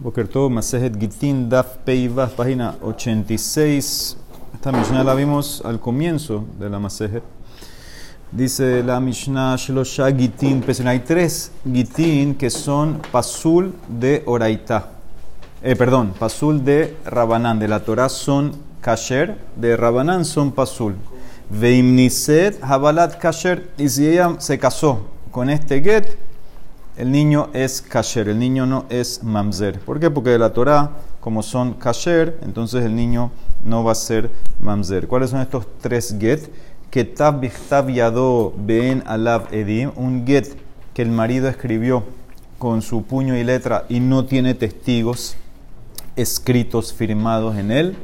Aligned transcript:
Boker 0.00 0.26
Tov, 0.28 0.50
Masejet 0.50 0.96
Gitin, 0.98 1.50
Daf 1.50 1.76
Peivah, 1.84 2.28
página 2.28 2.74
86. 2.80 4.16
Esta 4.54 4.72
Mishnah 4.72 5.04
la 5.04 5.14
vimos 5.14 5.60
al 5.62 5.78
comienzo 5.78 6.46
de 6.58 6.70
la 6.70 6.78
Masejet. 6.78 7.22
Dice 8.32 8.82
la 8.82 8.98
Mishnah 8.98 9.56
Shlosha 9.58 10.10
Gitin, 10.10 10.62
pues 10.62 10.80
hay 10.80 11.00
tres 11.00 11.52
Gitin 11.70 12.34
que 12.34 12.48
son 12.48 13.02
Pasul 13.12 13.74
de 13.88 14.22
Oraita. 14.24 14.88
Eh, 15.62 15.76
perdón, 15.76 16.14
Pasul 16.18 16.64
de 16.64 16.96
Rabanán. 17.04 17.58
De 17.58 17.68
la 17.68 17.80
Torah 17.80 18.08
son 18.08 18.52
Kasher, 18.80 19.36
de 19.56 19.76
Rabanán 19.76 20.24
son 20.24 20.52
Pasul. 20.52 20.94
Veimniset 21.50 22.58
Habalat 22.62 23.18
Kasher. 23.18 23.68
Y 23.76 23.90
si 23.90 24.08
ella 24.08 24.36
se 24.38 24.58
casó 24.58 25.08
con 25.30 25.50
este 25.50 25.82
get, 25.82 26.16
el 27.00 27.10
niño 27.10 27.48
es 27.54 27.80
kasher, 27.80 28.28
el 28.28 28.38
niño 28.38 28.66
no 28.66 28.84
es 28.90 29.22
mamzer. 29.22 29.80
¿Por 29.80 29.98
qué? 29.98 30.10
Porque 30.10 30.28
de 30.28 30.38
la 30.38 30.52
Torah, 30.52 30.90
como 31.20 31.42
son 31.42 31.72
kasher, 31.72 32.38
entonces 32.42 32.84
el 32.84 32.94
niño 32.94 33.30
no 33.64 33.82
va 33.82 33.92
a 33.92 33.94
ser 33.94 34.30
mamzer. 34.60 35.08
¿Cuáles 35.08 35.30
son 35.30 35.40
estos 35.40 35.66
tres 35.80 36.14
get? 36.20 36.50
Ketab 36.90 37.40
bichtav 37.40 37.88
yado 37.88 38.52
ben 38.54 39.02
alav 39.06 39.46
edim, 39.50 39.92
un 39.96 40.26
get 40.26 40.58
que 40.92 41.00
el 41.00 41.10
marido 41.10 41.48
escribió 41.48 42.04
con 42.58 42.82
su 42.82 43.02
puño 43.04 43.34
y 43.34 43.44
letra 43.44 43.86
y 43.88 44.00
no 44.00 44.26
tiene 44.26 44.52
testigos 44.52 45.36
escritos, 46.16 46.92
firmados 46.92 47.56
en 47.56 47.70
él. 47.70 47.96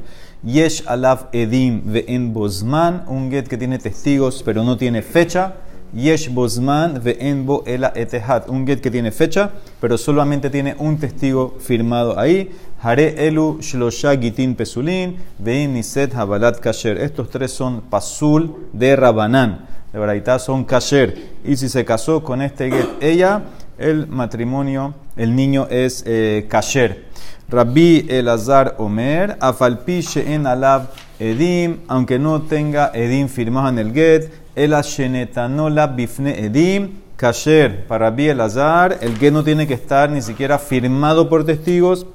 Yesh 0.42 0.84
alav 0.86 1.28
edim 1.32 1.82
ve'en 1.84 2.32
bozman, 2.32 3.04
un 3.08 3.30
get 3.30 3.46
que 3.46 3.58
tiene 3.58 3.78
testigos 3.78 4.42
pero 4.42 4.64
no 4.64 4.78
tiene 4.78 5.02
fecha. 5.02 5.56
Yesh 5.96 6.28
Bosman 6.28 7.02
Ve'enbo 7.02 7.62
Ela 7.66 7.90
Etehat. 7.96 8.48
Un 8.50 8.66
get 8.66 8.82
que 8.82 8.90
tiene 8.90 9.10
fecha, 9.10 9.50
pero 9.80 9.96
solamente 9.96 10.50
tiene 10.50 10.76
un 10.78 10.98
testigo 10.98 11.56
firmado 11.58 12.18
ahí. 12.18 12.50
Hare 12.82 13.26
Elu 13.26 13.58
Shlosha 13.62 14.14
Gitin 14.16 14.54
Pesulin 14.54 15.16
Ve'in 15.38 15.72
Niset 15.72 16.14
Habalat 16.14 16.60
Kasher. 16.60 16.98
Estos 16.98 17.30
tres 17.30 17.50
son 17.50 17.80
Pasul 17.80 18.68
de 18.74 18.94
Rabanán. 18.94 19.66
De 19.90 19.98
verdad 19.98 20.38
son 20.38 20.64
Kasher. 20.64 21.16
Y 21.42 21.56
si 21.56 21.70
se 21.70 21.86
casó 21.86 22.22
con 22.22 22.42
este 22.42 22.70
get 22.70 22.86
ella, 23.00 23.44
el 23.78 24.06
matrimonio, 24.06 24.94
el 25.16 25.34
niño 25.34 25.66
es 25.70 26.04
eh, 26.06 26.46
Kasher. 26.50 27.06
Rabbi 27.48 28.06
Elazar 28.08 28.74
Omer, 28.78 29.36
Afalpi 29.40 30.04
en 30.16 30.46
Alab 30.46 30.88
Edim, 31.18 31.78
aunque 31.86 32.18
no 32.18 32.42
tenga 32.42 32.90
Edim 32.92 33.28
firmado 33.28 33.68
en 33.68 33.78
el 33.78 33.94
get, 33.94 34.30
el 34.56 34.74
Ashenetanola 34.74 35.86
Bifne 35.86 36.44
Edim, 36.44 37.00
Kasher, 37.16 37.86
para 37.86 38.08
Elazar, 38.08 38.98
el 39.02 39.16
get 39.18 39.32
no 39.32 39.44
tiene 39.44 39.66
que 39.66 39.74
estar 39.74 40.10
ni 40.10 40.22
siquiera 40.22 40.58
firmado 40.58 41.28
por 41.28 41.44
testigos, 41.44 42.06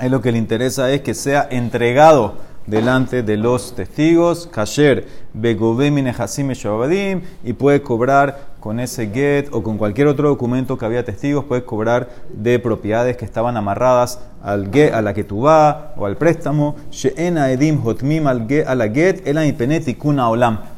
es 0.00 0.10
lo 0.10 0.20
que 0.20 0.32
le 0.32 0.38
interesa 0.38 0.90
es 0.90 1.00
que 1.02 1.14
sea 1.14 1.46
entregado 1.50 2.34
delante 2.66 3.22
de 3.22 3.36
los 3.36 3.74
testigos, 3.74 4.48
kasher, 4.52 5.06
begobemine 5.32 6.10
hasim 6.10 6.50
shabadim, 6.52 7.22
y 7.44 7.52
puede 7.52 7.82
cobrar 7.82 8.51
con 8.62 8.78
ese 8.78 9.10
get 9.12 9.48
o 9.50 9.64
con 9.64 9.76
cualquier 9.76 10.06
otro 10.06 10.28
documento 10.28 10.78
que 10.78 10.84
había 10.86 11.04
testigos, 11.04 11.44
puede 11.46 11.64
cobrar 11.64 12.10
de 12.32 12.60
propiedades 12.60 13.16
que 13.16 13.24
estaban 13.24 13.56
amarradas 13.56 14.20
al 14.40 14.70
get, 14.72 14.94
a 14.94 15.02
la 15.02 15.14
que 15.14 15.24
tú 15.24 15.42
vas 15.42 15.76
o 15.96 16.06
al 16.06 16.16
préstamo, 16.16 16.76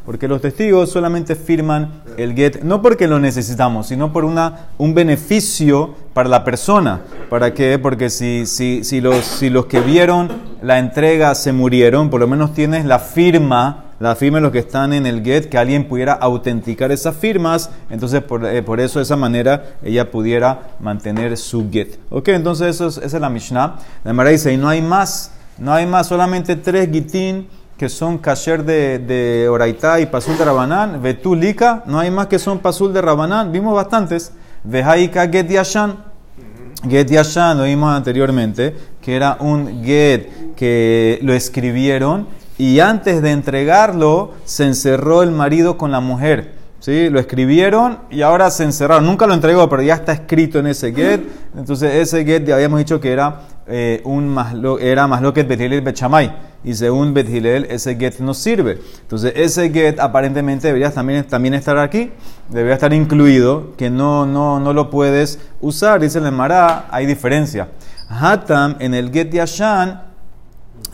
porque 0.06 0.28
los 0.28 0.40
testigos 0.40 0.90
solamente 0.90 1.36
firman 1.36 2.02
el 2.16 2.34
get, 2.34 2.62
no 2.62 2.80
porque 2.80 3.06
lo 3.06 3.20
necesitamos, 3.20 3.86
sino 3.88 4.14
por 4.14 4.24
una, 4.24 4.68
un 4.78 4.94
beneficio 4.94 5.94
para 6.14 6.30
la 6.30 6.42
persona. 6.42 7.02
¿Para 7.28 7.52
qué? 7.52 7.78
Porque 7.78 8.08
si, 8.08 8.46
si, 8.46 8.82
si, 8.82 9.02
los, 9.02 9.26
si 9.26 9.50
los 9.50 9.66
que 9.66 9.80
vieron 9.80 10.30
la 10.62 10.78
entrega 10.78 11.34
se 11.34 11.52
murieron, 11.52 12.08
por 12.08 12.20
lo 12.20 12.26
menos 12.26 12.54
tienes 12.54 12.86
la 12.86 12.98
firma, 12.98 13.84
la 14.04 14.14
firma 14.16 14.36
de 14.36 14.42
los 14.42 14.52
que 14.52 14.58
están 14.58 14.92
en 14.92 15.06
el 15.06 15.24
get, 15.24 15.48
que 15.48 15.56
alguien 15.56 15.88
pudiera 15.88 16.12
autenticar 16.12 16.92
esas 16.92 17.16
firmas, 17.16 17.70
entonces 17.88 18.22
por, 18.22 18.44
eh, 18.44 18.62
por 18.62 18.78
eso 18.78 18.98
de 18.98 19.04
esa 19.04 19.16
manera 19.16 19.76
ella 19.82 20.10
pudiera 20.10 20.76
mantener 20.78 21.38
su 21.38 21.70
get. 21.70 21.98
Ok, 22.10 22.28
entonces 22.28 22.74
eso 22.74 22.88
es, 22.88 22.98
esa 22.98 23.16
es 23.16 23.20
la 23.20 23.30
Mishnah. 23.30 23.76
La 24.04 24.12
Mara 24.12 24.28
dice, 24.28 24.52
y 24.52 24.58
no 24.58 24.68
hay 24.68 24.82
más, 24.82 25.32
no 25.56 25.72
hay 25.72 25.86
más, 25.86 26.08
solamente 26.08 26.54
tres 26.56 26.90
gitín 26.92 27.48
que 27.78 27.88
son 27.88 28.18
kasher 28.18 28.62
de, 28.62 28.98
de 28.98 29.48
Oraitá 29.48 29.98
y 29.98 30.04
pasul 30.04 30.36
de 30.36 30.44
Rabanán, 30.44 31.00
Vetulika, 31.02 31.82
no 31.86 31.98
hay 31.98 32.10
más 32.10 32.26
que 32.26 32.38
son 32.38 32.58
pasul 32.58 32.92
de 32.92 33.00
Rabanán, 33.00 33.52
vimos 33.52 33.74
bastantes. 33.74 34.32
Vejaika 34.64 35.28
Get 35.28 35.48
Yashan. 35.48 35.96
Get 36.86 37.08
Yashan, 37.08 37.56
lo 37.56 37.64
vimos 37.64 37.90
anteriormente, 37.90 38.76
que 39.00 39.16
era 39.16 39.38
un 39.40 39.82
Get 39.82 40.54
que 40.56 41.18
lo 41.22 41.32
escribieron 41.32 42.43
y 42.58 42.80
antes 42.80 43.22
de 43.22 43.32
entregarlo 43.32 44.32
se 44.44 44.64
encerró 44.64 45.22
el 45.22 45.30
marido 45.30 45.76
con 45.76 45.90
la 45.90 46.00
mujer. 46.00 46.64
¿Sí? 46.80 47.08
Lo 47.08 47.18
escribieron 47.18 48.00
y 48.10 48.20
ahora 48.20 48.50
se 48.50 48.62
encerraron. 48.62 49.06
Nunca 49.06 49.26
lo 49.26 49.32
entregó, 49.32 49.70
pero 49.70 49.82
ya 49.82 49.94
está 49.94 50.12
escrito 50.12 50.58
en 50.58 50.66
ese 50.66 50.92
get. 50.92 51.22
Entonces 51.56 51.94
ese 51.94 52.26
get 52.26 52.44
ya 52.44 52.56
habíamos 52.56 52.78
dicho 52.78 53.00
que 53.00 53.10
era 53.10 53.40
eh, 53.66 54.02
un 54.04 54.28
maslo, 54.28 54.78
era 54.78 55.06
betilel 55.06 55.80
bechamay. 55.80 56.30
Y 56.64 56.74
según 56.74 57.12
Bethilel, 57.12 57.66
ese 57.68 57.94
get 57.96 58.18
no 58.20 58.32
sirve. 58.32 58.80
Entonces 59.02 59.34
ese 59.36 59.70
get 59.70 60.00
aparentemente 60.00 60.66
debería 60.66 60.90
también, 60.90 61.24
también 61.24 61.54
estar 61.54 61.76
aquí. 61.78 62.10
Debería 62.48 62.74
estar 62.74 62.92
incluido, 62.94 63.74
que 63.76 63.90
no, 63.90 64.24
no, 64.24 64.60
no 64.60 64.72
lo 64.72 64.88
puedes 64.88 65.38
usar. 65.60 66.00
Dice 66.00 66.18
el 66.18 66.32
Mará, 66.32 66.86
hay 66.90 67.04
diferencia. 67.04 67.68
Hatam 68.08 68.76
en 68.78 68.94
el 68.94 69.12
get 69.12 69.30
yashan 69.30 70.13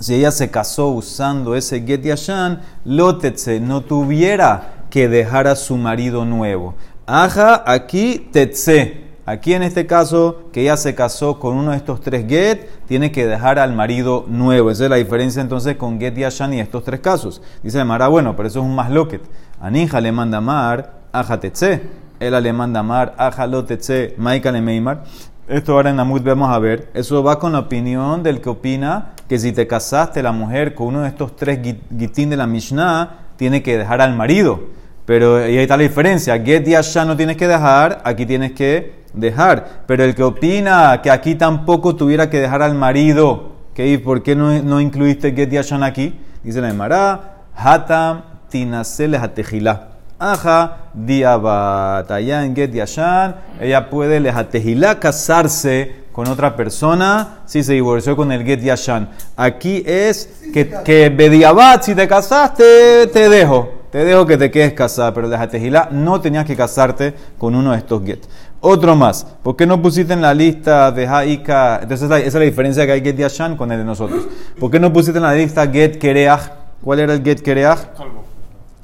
si 0.00 0.14
ella 0.14 0.30
se 0.30 0.50
casó 0.50 0.88
usando 0.88 1.54
ese 1.54 1.80
get 1.82 2.02
yashan, 2.02 2.62
lotetse 2.84 3.60
no 3.60 3.82
tuviera 3.82 4.86
que 4.90 5.08
dejar 5.08 5.46
a 5.46 5.56
su 5.56 5.76
marido 5.76 6.24
nuevo. 6.24 6.74
Aja, 7.06 7.62
aquí 7.66 8.28
tetse. 8.32 9.08
Aquí 9.26 9.54
en 9.54 9.62
este 9.62 9.86
caso, 9.86 10.48
que 10.52 10.62
ella 10.62 10.76
se 10.76 10.94
casó 10.94 11.38
con 11.38 11.56
uno 11.56 11.70
de 11.70 11.76
estos 11.76 12.00
tres 12.00 12.26
get, 12.26 12.68
tiene 12.86 13.12
que 13.12 13.26
dejar 13.26 13.58
al 13.58 13.74
marido 13.74 14.24
nuevo. 14.26 14.70
Esa 14.70 14.84
es 14.84 14.90
la 14.90 14.96
diferencia 14.96 15.40
entonces 15.40 15.76
con 15.76 16.00
get 16.00 16.18
y 16.18 16.22
y 16.22 16.60
estos 16.60 16.82
tres 16.82 17.00
casos. 17.00 17.40
Dice 17.62 17.84
Mara, 17.84 18.08
bueno, 18.08 18.34
pero 18.34 18.48
eso 18.48 18.58
es 18.60 18.64
un 18.64 18.74
más 18.74 18.90
loquet. 18.90 19.22
Anija 19.60 20.00
le 20.00 20.10
manda 20.10 20.40
mar, 20.40 20.94
aja 21.12 21.38
tetse. 21.38 21.82
Ella 22.18 22.40
le 22.40 22.52
manda 22.52 22.82
mar, 22.82 23.14
aja 23.18 23.46
lo 23.46 23.64
tetse, 23.64 24.14
maika 24.18 24.50
le 24.50 24.60
meimar. 24.62 25.04
Esto 25.50 25.72
ahora 25.72 25.90
en 25.90 25.98
Amud 25.98 26.22
vamos 26.22 26.48
a 26.48 26.60
ver. 26.60 26.90
Eso 26.94 27.24
va 27.24 27.40
con 27.40 27.50
la 27.54 27.58
opinión 27.58 28.22
del 28.22 28.40
que 28.40 28.50
opina 28.50 29.14
que 29.28 29.36
si 29.36 29.50
te 29.50 29.66
casaste 29.66 30.22
la 30.22 30.30
mujer 30.30 30.76
con 30.76 30.86
uno 30.86 31.02
de 31.02 31.08
estos 31.08 31.34
tres 31.34 31.58
gitín 31.98 32.30
de 32.30 32.36
la 32.36 32.46
Mishnah, 32.46 33.32
tiene 33.34 33.60
que 33.60 33.76
dejar 33.76 34.00
al 34.00 34.14
marido. 34.14 34.60
Pero 35.06 35.38
ahí 35.38 35.58
está 35.58 35.76
la 35.76 35.82
diferencia. 35.82 36.40
Get 36.40 36.68
ya 36.68 37.04
no 37.04 37.16
tienes 37.16 37.36
que 37.36 37.48
dejar, 37.48 38.00
aquí 38.04 38.26
tienes 38.26 38.52
que 38.52 39.02
dejar. 39.12 39.82
Pero 39.88 40.04
el 40.04 40.14
que 40.14 40.22
opina 40.22 41.00
que 41.02 41.10
aquí 41.10 41.34
tampoco 41.34 41.96
tuviera 41.96 42.30
que 42.30 42.38
dejar 42.38 42.62
al 42.62 42.76
marido, 42.76 43.56
¿qué? 43.74 43.98
¿por 43.98 44.22
qué 44.22 44.36
no, 44.36 44.62
no 44.62 44.80
incluiste 44.80 45.32
Get 45.32 45.50
Yashan 45.50 45.82
aquí? 45.82 46.14
Dice 46.44 46.60
la 46.60 46.70
Emara, 46.70 47.38
Hatam 47.56 48.22
tinaseles 48.48 49.20
atejilá. 49.20 49.89
Aja 50.20 50.76
diabat. 50.94 52.08
Allá 52.10 52.44
en 52.44 52.54
Get 52.54 52.72
Yashan, 52.72 53.34
ella 53.60 53.90
puede 53.90 54.20
lejatejilá 54.20 55.00
casarse 55.00 56.04
con 56.12 56.28
otra 56.28 56.54
persona 56.54 57.40
si 57.46 57.64
se 57.64 57.72
divorció 57.72 58.14
con 58.14 58.30
el 58.30 58.44
Get 58.44 58.60
Yashan. 58.60 59.08
Aquí 59.36 59.82
es 59.84 60.44
que, 60.52 60.70
que 60.84 61.08
Bediabat, 61.08 61.82
si 61.82 61.94
te 61.96 62.06
casaste, 62.06 63.08
te 63.08 63.28
dejo 63.28 63.80
te 63.90 64.04
dejo 64.04 64.24
que 64.24 64.36
te 64.36 64.50
quedes 64.50 64.72
casada, 64.72 65.12
pero 65.12 65.28
de 65.28 65.36
Jatejilá 65.36 65.88
no 65.90 66.20
tenías 66.20 66.44
que 66.44 66.54
casarte 66.54 67.12
con 67.38 67.54
uno 67.56 67.72
de 67.72 67.78
estos 67.78 68.04
get. 68.04 68.20
Otro 68.60 68.94
más, 68.94 69.26
¿por 69.42 69.56
qué 69.56 69.66
no 69.66 69.82
pusiste 69.82 70.12
en 70.12 70.22
la 70.22 70.32
lista 70.32 70.92
de 70.92 71.08
Haika? 71.08 71.80
Entonces 71.82 72.06
esa 72.06 72.18
es 72.20 72.34
la 72.34 72.40
diferencia 72.40 72.86
que 72.86 72.92
hay 72.92 73.00
Get 73.00 73.16
Yashan 73.16 73.56
con 73.56 73.72
el 73.72 73.78
de 73.78 73.84
nosotros. 73.84 74.28
¿Por 74.60 74.70
qué 74.70 74.78
no 74.78 74.92
pusiste 74.92 75.18
en 75.18 75.24
la 75.24 75.34
lista 75.34 75.66
Get 75.66 75.98
Kereach? 75.98 76.52
¿Cuál 76.82 77.00
era 77.00 77.14
el 77.14 77.24
Get 77.24 77.40
Kereach? 77.40 77.96
Calvo. 77.96 78.24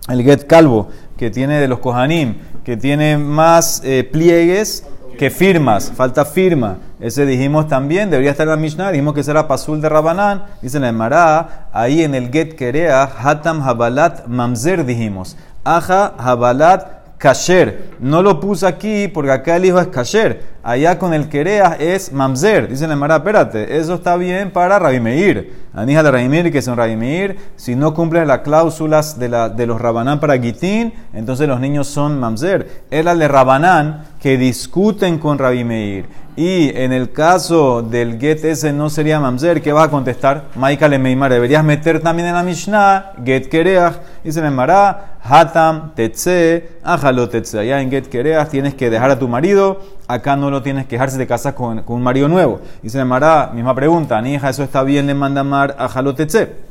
El 0.08 0.22
Get 0.22 0.46
Calvo, 0.46 0.88
que 1.16 1.30
tiene 1.30 1.60
de 1.60 1.68
los 1.68 1.78
Kohanim, 1.78 2.36
que 2.64 2.76
tiene 2.76 3.18
más 3.18 3.82
eh, 3.84 4.08
pliegues 4.10 4.84
que 5.18 5.30
firmas, 5.30 5.92
falta 5.94 6.24
firma. 6.24 6.78
Ese 7.00 7.24
dijimos 7.26 7.68
también, 7.68 8.10
debería 8.10 8.30
estar 8.30 8.46
en 8.46 8.50
la 8.50 8.56
Mishnah, 8.56 8.90
dijimos 8.92 9.14
que 9.14 9.22
será 9.22 9.48
Pasul 9.48 9.80
de 9.80 9.88
Rabanán, 9.88 10.44
dice 10.62 10.78
la 10.78 10.88
Emara, 10.88 11.68
ahí 11.72 12.02
en 12.02 12.14
el 12.14 12.30
Get 12.30 12.54
Kerea, 12.54 13.02
Hatam 13.04 13.62
Habalat 13.62 14.26
Mamzer 14.26 14.84
dijimos, 14.84 15.36
Aja 15.64 16.12
Habalat 16.18 16.96
Kasher. 17.18 17.96
No 17.98 18.22
lo 18.22 18.40
puse 18.40 18.66
aquí 18.66 19.08
porque 19.08 19.30
acá 19.30 19.56
el 19.56 19.64
hijo 19.64 19.80
es 19.80 19.88
Kasher. 19.88 20.55
Allá 20.66 20.98
con 20.98 21.14
el 21.14 21.28
quereas 21.28 21.76
es 21.78 22.12
mamzer. 22.12 22.68
Dice 22.68 22.88
la 22.88 22.96
Mara, 22.96 23.16
espérate, 23.16 23.78
eso 23.78 23.94
está 23.94 24.16
bien 24.16 24.50
para 24.50 24.80
Rabimeir. 24.80 25.52
Anija 25.72 26.02
de 26.02 26.10
Rabimeir, 26.10 26.50
que 26.50 26.60
son 26.60 26.76
Rabimeir, 26.76 27.36
si 27.54 27.76
no 27.76 27.94
cumplen 27.94 28.26
las 28.26 28.40
cláusulas 28.40 29.16
de, 29.16 29.28
la, 29.28 29.48
de 29.48 29.64
los 29.64 29.80
Rabanán 29.80 30.18
para 30.18 30.36
Gitín, 30.38 30.92
entonces 31.12 31.46
los 31.46 31.60
niños 31.60 31.86
son 31.86 32.18
mamzer. 32.18 32.82
Era 32.90 33.14
de 33.14 33.28
Rabanán 33.28 34.06
que 34.20 34.36
discuten 34.36 35.18
con 35.18 35.38
Rabimeir. 35.38 36.06
Y 36.36 36.76
en 36.76 36.92
el 36.92 37.12
caso 37.12 37.80
del 37.80 38.20
get 38.20 38.44
ese 38.44 38.70
no 38.70 38.90
sería 38.90 39.18
mamzer, 39.18 39.62
¿qué 39.62 39.72
vas 39.72 39.86
a 39.86 39.90
contestar? 39.90 40.44
Maika 40.54 40.86
le 40.86 40.98
meimar, 40.98 41.32
deberías 41.32 41.64
meter 41.64 42.00
también 42.00 42.28
en 42.28 42.34
la 42.34 42.42
Mishnah, 42.42 43.12
get 43.24 43.48
kereach, 43.48 43.94
dice 44.22 44.42
le 44.42 44.50
mará, 44.50 45.16
hatam 45.22 45.94
tetze, 45.94 46.68
ajalo 46.84 47.30
tetze. 47.30 47.58
Allá 47.58 47.80
en 47.80 47.90
get 47.90 48.08
kereach 48.08 48.50
tienes 48.50 48.74
que 48.74 48.90
dejar 48.90 49.10
a 49.12 49.18
tu 49.18 49.28
marido, 49.28 49.80
acá 50.08 50.36
no 50.36 50.50
lo 50.50 50.62
tienes 50.62 50.86
que 50.86 50.96
dejar 50.96 51.10
si 51.10 51.18
te 51.18 51.26
casas 51.26 51.54
con, 51.54 51.82
con 51.82 51.96
un 51.96 52.02
marido 52.02 52.28
nuevo. 52.28 52.60
Dice 52.82 52.98
le 52.98 53.04
mará, 53.04 53.50
misma 53.54 53.74
pregunta, 53.74 54.20
hija, 54.26 54.48
eso 54.48 54.62
está 54.62 54.82
bien, 54.82 55.06
le 55.06 55.14
manda 55.14 55.42
mar, 55.44 55.76
ajalo 55.78 56.14
tetze 56.14 56.66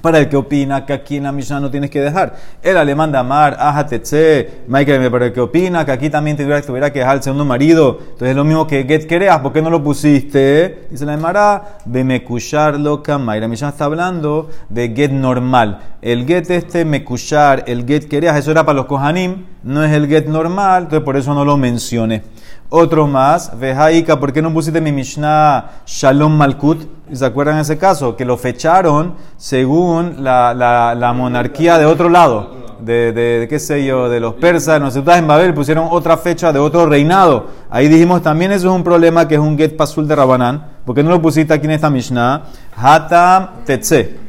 para 0.00 0.18
el 0.18 0.28
que 0.28 0.36
opina 0.36 0.86
que 0.86 0.92
aquí 0.92 1.16
en 1.16 1.24
la 1.24 1.32
Mishnah 1.32 1.60
no 1.60 1.70
tienes 1.70 1.90
que 1.90 2.00
dejar. 2.00 2.36
Él 2.62 2.74
le 2.86 2.94
manda 2.94 3.20
amar, 3.20 3.56
ajatetse, 3.58 4.62
Michael, 4.68 5.10
para 5.10 5.26
el 5.26 5.32
que 5.32 5.40
opina 5.40 5.84
que 5.84 5.92
aquí 5.92 6.10
también 6.10 6.36
tuviera, 6.36 6.62
tuviera 6.62 6.92
que 6.92 7.00
dejar 7.00 7.16
el 7.16 7.22
segundo 7.22 7.44
marido. 7.44 7.98
Entonces 8.00 8.30
es 8.30 8.36
lo 8.36 8.44
mismo 8.44 8.66
que 8.66 8.84
get 8.84 9.06
quereas, 9.06 9.40
¿por 9.40 9.52
qué 9.52 9.62
no 9.62 9.70
lo 9.70 9.82
pusiste? 9.82 10.86
Dice 10.90 11.04
la 11.04 11.14
Emara, 11.14 11.78
mekushar 11.86 12.78
loca, 12.78 13.18
La 13.18 13.48
Mishnah 13.48 13.70
está 13.70 13.84
hablando 13.84 14.48
de 14.68 14.94
get 14.94 15.10
normal. 15.10 15.80
El 16.00 16.26
get 16.26 16.50
este, 16.50 16.84
mekushar, 16.84 17.64
el 17.66 17.86
get 17.86 18.08
quereas, 18.08 18.36
eso 18.36 18.50
era 18.50 18.64
para 18.64 18.76
los 18.76 18.86
kohanim, 18.86 19.44
no 19.64 19.82
es 19.84 19.92
el 19.92 20.06
get 20.06 20.26
normal, 20.26 20.84
entonces 20.84 21.04
por 21.04 21.16
eso 21.16 21.34
no 21.34 21.44
lo 21.44 21.56
mencioné. 21.56 22.22
Otro 22.70 23.06
más, 23.06 23.58
Vejaika, 23.58 24.20
¿por 24.20 24.30
qué 24.30 24.42
no 24.42 24.52
pusiste 24.52 24.82
mi 24.82 24.92
Mishnah 24.92 25.80
Shalom 25.86 26.36
Malkut? 26.36 26.82
¿Se 27.10 27.24
acuerdan 27.24 27.56
de 27.56 27.62
ese 27.62 27.78
caso? 27.78 28.14
Que 28.14 28.26
lo 28.26 28.36
fecharon 28.36 29.14
según 29.38 30.22
la, 30.22 30.52
la, 30.52 31.12
monarquía 31.14 31.78
de 31.78 31.86
otro 31.86 32.10
lado, 32.10 32.76
de, 32.80 33.12
de, 33.12 33.48
qué 33.48 33.58
sé 33.58 33.86
yo, 33.86 34.10
de 34.10 34.20
los 34.20 34.34
persas, 34.34 34.78
no 34.82 34.90
sé, 34.90 34.98
en 34.98 35.26
Babel 35.26 35.54
pusieron 35.54 35.88
otra 35.90 36.18
fecha 36.18 36.52
de 36.52 36.58
otro 36.58 36.84
reinado. 36.84 37.46
Ahí 37.70 37.88
dijimos 37.88 38.20
también 38.20 38.52
eso 38.52 38.68
es 38.68 38.74
un 38.74 38.84
problema 38.84 39.26
que 39.26 39.36
es 39.36 39.40
un 39.40 39.56
get 39.56 39.74
pasul 39.74 40.06
de 40.06 40.14
Rabanán. 40.14 40.66
¿Por 40.84 40.94
qué 40.94 41.02
no 41.02 41.08
lo 41.08 41.22
pusiste 41.22 41.54
aquí 41.54 41.64
en 41.64 41.72
esta 41.72 41.88
Mishnah? 41.88 42.42
Hatam 42.76 43.64
Tetze. 43.64 44.27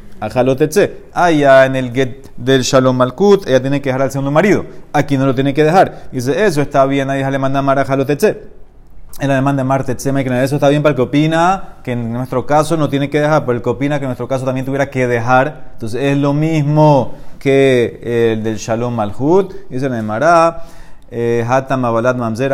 Allá 1.13 1.65
en 1.65 1.75
el 1.75 1.93
get 1.93 2.29
del 2.37 2.61
Shalom 2.61 2.95
Malkut, 2.95 3.47
ella 3.47 3.61
tiene 3.61 3.81
que 3.81 3.89
dejar 3.89 4.03
al 4.03 4.11
segundo 4.11 4.31
marido. 4.31 4.65
Aquí 4.93 5.17
no 5.17 5.25
lo 5.25 5.35
tiene 5.35 5.53
que 5.53 5.63
dejar. 5.63 6.09
Dice, 6.11 6.45
eso 6.45 6.61
está 6.61 6.85
bien, 6.85 7.09
ahí 7.09 7.23
le 7.29 7.39
manda 7.39 7.61
Mar 7.61 7.79
Ajalotetse. 7.79 8.59
Él 9.19 9.27
le 9.27 9.41
manda 9.41 9.63
Mar 9.65 9.83
Tetsema 9.83 10.23
que 10.23 10.43
eso 10.43 10.55
está 10.55 10.69
bien 10.69 10.81
para 10.81 10.91
el 10.91 10.95
que 10.95 11.01
opina 11.01 11.75
que 11.83 11.91
en 11.91 12.13
nuestro 12.13 12.45
caso 12.45 12.77
no 12.77 12.87
tiene 12.87 13.09
que 13.09 13.19
dejar, 13.19 13.41
pero 13.45 13.57
el 13.57 13.61
que 13.61 13.69
opina 13.69 13.99
que 13.99 14.05
en 14.05 14.09
nuestro 14.09 14.29
caso 14.29 14.45
también 14.45 14.65
tuviera 14.65 14.89
que 14.89 15.07
dejar. 15.07 15.71
Entonces 15.73 16.01
es 16.01 16.17
lo 16.17 16.33
mismo 16.33 17.15
que 17.37 17.99
el 18.33 18.43
del 18.43 18.55
Shalom 18.57 18.95
Malkut. 18.95 19.53
Dice 19.69 19.89
la 19.89 20.01
Mará. 20.01 20.63
Eh, 21.11 21.43
Hatam 21.47 21.81
Mamzer, 21.81 22.53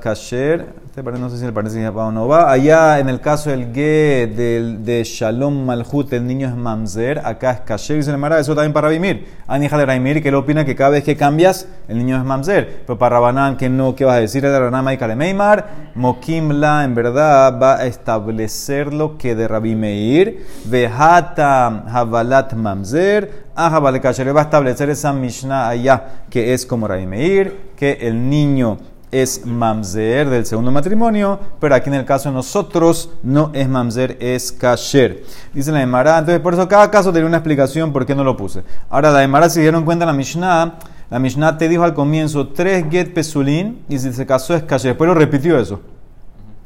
Kasher. 0.00 0.66
Este 0.96 1.12
no 1.12 1.28
sé 1.28 1.36
si 1.36 1.52
paréntesis 1.52 1.84
va 1.94 2.06
o 2.06 2.10
no 2.10 2.26
va. 2.26 2.50
Allá 2.50 2.98
en 2.98 3.10
el 3.10 3.20
caso 3.20 3.50
del 3.50 3.70
Ge 3.74 4.32
del, 4.34 4.82
de 4.82 5.04
Shalom 5.04 5.66
Malhut, 5.66 6.10
el 6.14 6.26
niño 6.26 6.48
es 6.48 6.54
Mamzer. 6.54 7.18
Acá 7.22 7.50
es 7.50 7.60
Kasher. 7.60 7.98
Dice 7.98 8.12
el 8.12 8.16
Mara, 8.16 8.40
eso 8.40 8.54
también 8.54 8.72
para 8.72 8.88
Raimir. 8.88 9.26
Anija 9.46 9.76
de 9.76 9.84
Raimir, 9.84 10.22
que 10.22 10.30
él 10.30 10.34
opina 10.36 10.64
que 10.64 10.74
cada 10.74 10.88
vez 10.88 11.04
que 11.04 11.14
cambias, 11.14 11.68
el 11.88 11.98
niño 11.98 12.16
es 12.16 12.24
Mamzer. 12.24 12.84
Pero 12.86 12.98
para 12.98 13.16
Rabanán, 13.16 13.58
que 13.58 13.68
no, 13.68 13.94
¿qué 13.94 14.06
vas 14.06 14.16
a 14.16 14.20
decir? 14.20 14.42
De 14.42 14.58
Ranama 14.58 14.94
y 14.94 14.96
Kalemeimar. 14.96 15.66
Mokimla, 15.94 16.84
en 16.84 16.94
verdad, 16.94 17.60
va 17.60 17.76
a 17.76 17.84
establecer 17.84 18.94
lo 18.94 19.18
que 19.18 19.34
de 19.34 19.48
Rabbi 19.48 19.74
Meir. 19.74 20.46
Vehatam 20.64 21.88
Habalat 21.88 22.54
Mamzer. 22.54 23.44
Ajá, 23.54 23.80
vale, 23.80 24.00
va 24.00 24.40
a 24.40 24.44
establecer 24.44 24.88
esa 24.88 25.12
Mishnah 25.12 25.68
allá, 25.68 26.04
que 26.30 26.54
es 26.54 26.64
como 26.64 26.88
Rabbi 26.88 27.52
que 27.76 27.98
el 28.00 28.30
niño 28.30 28.78
es 29.22 29.46
mamzer 29.46 30.28
del 30.28 30.44
segundo 30.44 30.70
matrimonio, 30.70 31.40
pero 31.58 31.74
aquí 31.74 31.88
en 31.88 31.94
el 31.94 32.04
caso 32.04 32.28
de 32.28 32.34
nosotros 32.34 33.10
no 33.22 33.50
es 33.54 33.66
mamzer, 33.66 34.18
es 34.20 34.52
kasher. 34.52 35.24
Dice 35.54 35.72
la 35.72 35.82
Emara, 35.82 36.18
entonces 36.18 36.40
por 36.40 36.52
eso 36.52 36.68
cada 36.68 36.90
caso 36.90 37.12
tiene 37.12 37.26
una 37.26 37.38
explicación 37.38 37.92
por 37.92 38.04
qué 38.04 38.14
no 38.14 38.24
lo 38.24 38.36
puse. 38.36 38.62
Ahora 38.90 39.10
la 39.10 39.22
Emara, 39.22 39.48
si 39.48 39.60
dieron 39.60 39.84
cuenta 39.84 40.04
la 40.04 40.12
Mishnah, 40.12 40.74
la 41.08 41.18
Mishnah 41.18 41.56
te 41.56 41.68
dijo 41.68 41.82
al 41.82 41.94
comienzo 41.94 42.48
tres 42.48 42.84
get 42.90 43.14
pesulín 43.14 43.82
y 43.88 43.98
si 43.98 44.12
se 44.12 44.26
casó 44.26 44.54
es 44.54 44.64
kasher. 44.64 44.90
Después 44.90 45.08
lo 45.08 45.14
repitió 45.14 45.58
eso. 45.58 45.80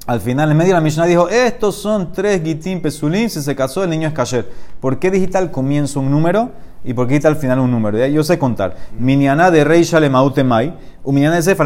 Al 0.06 0.20
final, 0.20 0.50
en 0.50 0.56
medio 0.56 0.72
la 0.72 0.80
Mishnah 0.80 1.06
dijo, 1.06 1.28
estos 1.28 1.76
son 1.76 2.10
tres 2.10 2.42
gitim 2.42 2.82
pesulín, 2.82 3.30
si 3.30 3.42
se 3.42 3.54
casó 3.54 3.84
el 3.84 3.90
niño 3.90 4.08
es 4.08 4.14
kasher. 4.14 4.50
¿Por 4.80 4.98
qué 4.98 5.08
dijiste 5.08 5.38
al 5.38 5.52
comienzo 5.52 6.00
un 6.00 6.10
número? 6.10 6.50
¿Y 6.82 6.94
por 6.94 7.06
qué 7.06 7.16
está 7.16 7.28
al 7.28 7.36
final 7.36 7.60
un 7.60 7.70
número? 7.70 8.04
Yo 8.06 8.24
sé 8.24 8.38
contar. 8.38 8.74
Miñana 8.98 9.50
de 9.50 9.62
Rey 9.62 9.82
Shalemaute 9.82 10.42
Mai, 10.42 10.74
un 11.04 11.14
miñana 11.14 11.36
de 11.36 11.42
Sefa. 11.42 11.64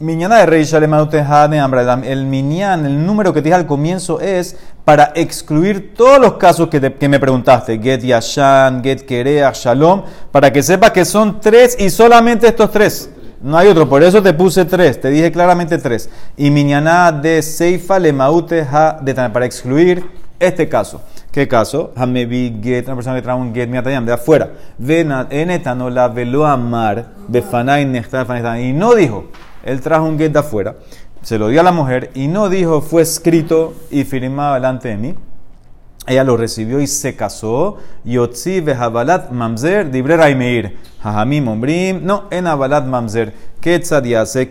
Miñana 0.00 0.36
de 0.36 0.46
Rey 0.46 0.64
Hane 0.72 1.58
El 2.08 2.26
miñan, 2.26 2.86
el 2.86 3.04
número 3.04 3.34
que 3.34 3.42
te 3.42 3.46
dije 3.46 3.56
al 3.56 3.66
comienzo 3.66 4.20
es 4.20 4.56
para 4.84 5.10
excluir 5.16 5.92
todos 5.92 6.20
los 6.20 6.34
casos 6.34 6.68
que, 6.68 7.08
me 7.08 7.18
preguntaste. 7.18 7.80
Get 7.82 8.02
Yashan, 8.02 8.80
Get 8.80 9.04
Kereach, 9.06 9.56
Shalom, 9.56 10.04
para 10.30 10.52
que 10.52 10.62
sepas 10.62 10.92
que 10.92 11.04
son 11.04 11.40
tres 11.40 11.76
y 11.80 11.90
solamente 11.90 12.46
estos 12.46 12.70
tres. 12.70 13.10
No 13.42 13.58
hay 13.58 13.66
otro, 13.66 13.88
por 13.88 14.04
eso 14.04 14.22
te 14.22 14.32
puse 14.32 14.64
tres, 14.64 15.00
te 15.00 15.10
dije 15.10 15.32
claramente 15.32 15.78
tres. 15.78 16.08
Y 16.36 16.52
miñana 16.52 17.10
de 17.10 17.42
Seifa 17.42 17.98
Lemaute 17.98 18.60
Ha 18.70 18.98
de 19.02 19.14
para 19.14 19.46
excluir 19.46 20.08
este 20.38 20.68
caso. 20.68 21.02
¿Qué 21.32 21.48
caso? 21.48 21.92
Hamevi 21.96 22.60
get, 22.62 22.86
una 22.86 22.94
persona 22.94 23.16
que 23.16 23.22
trae 23.22 23.36
un 23.36 23.52
get 23.52 23.68
miatayam 23.68 24.06
de 24.06 24.12
afuera. 24.12 24.50
no 24.78 25.90
la 25.90 26.06
velo 26.06 26.46
amar, 26.46 27.06
y 27.28 28.72
no 28.72 28.94
dijo, 28.94 29.24
él 29.64 29.80
trajo 29.80 30.06
un 30.06 30.18
get 30.18 30.32
de 30.32 30.38
afuera, 30.38 30.76
se 31.22 31.38
lo 31.38 31.48
dio 31.48 31.60
a 31.60 31.64
la 31.64 31.72
mujer 31.72 32.10
y 32.14 32.28
no 32.28 32.48
dijo, 32.48 32.80
fue 32.80 33.02
escrito 33.02 33.74
y 33.90 34.04
firmado 34.04 34.54
delante 34.54 34.88
de 34.88 34.96
mí. 34.96 35.14
Ella 36.06 36.24
lo 36.24 36.38
recibió 36.38 36.80
y 36.80 36.86
se 36.86 37.16
casó. 37.16 37.76
Yotzi 38.02 38.60
vehabalat 38.62 39.30
mamzer 39.30 39.90
dibre 39.90 40.16
raimeir. 40.16 40.78
Hajamim 41.02 41.46
ombrim. 41.48 42.00
No, 42.02 42.24
en 42.30 42.46
abalat 42.46 42.86
mamzer. 42.86 43.34
¿Qué? 43.60 43.82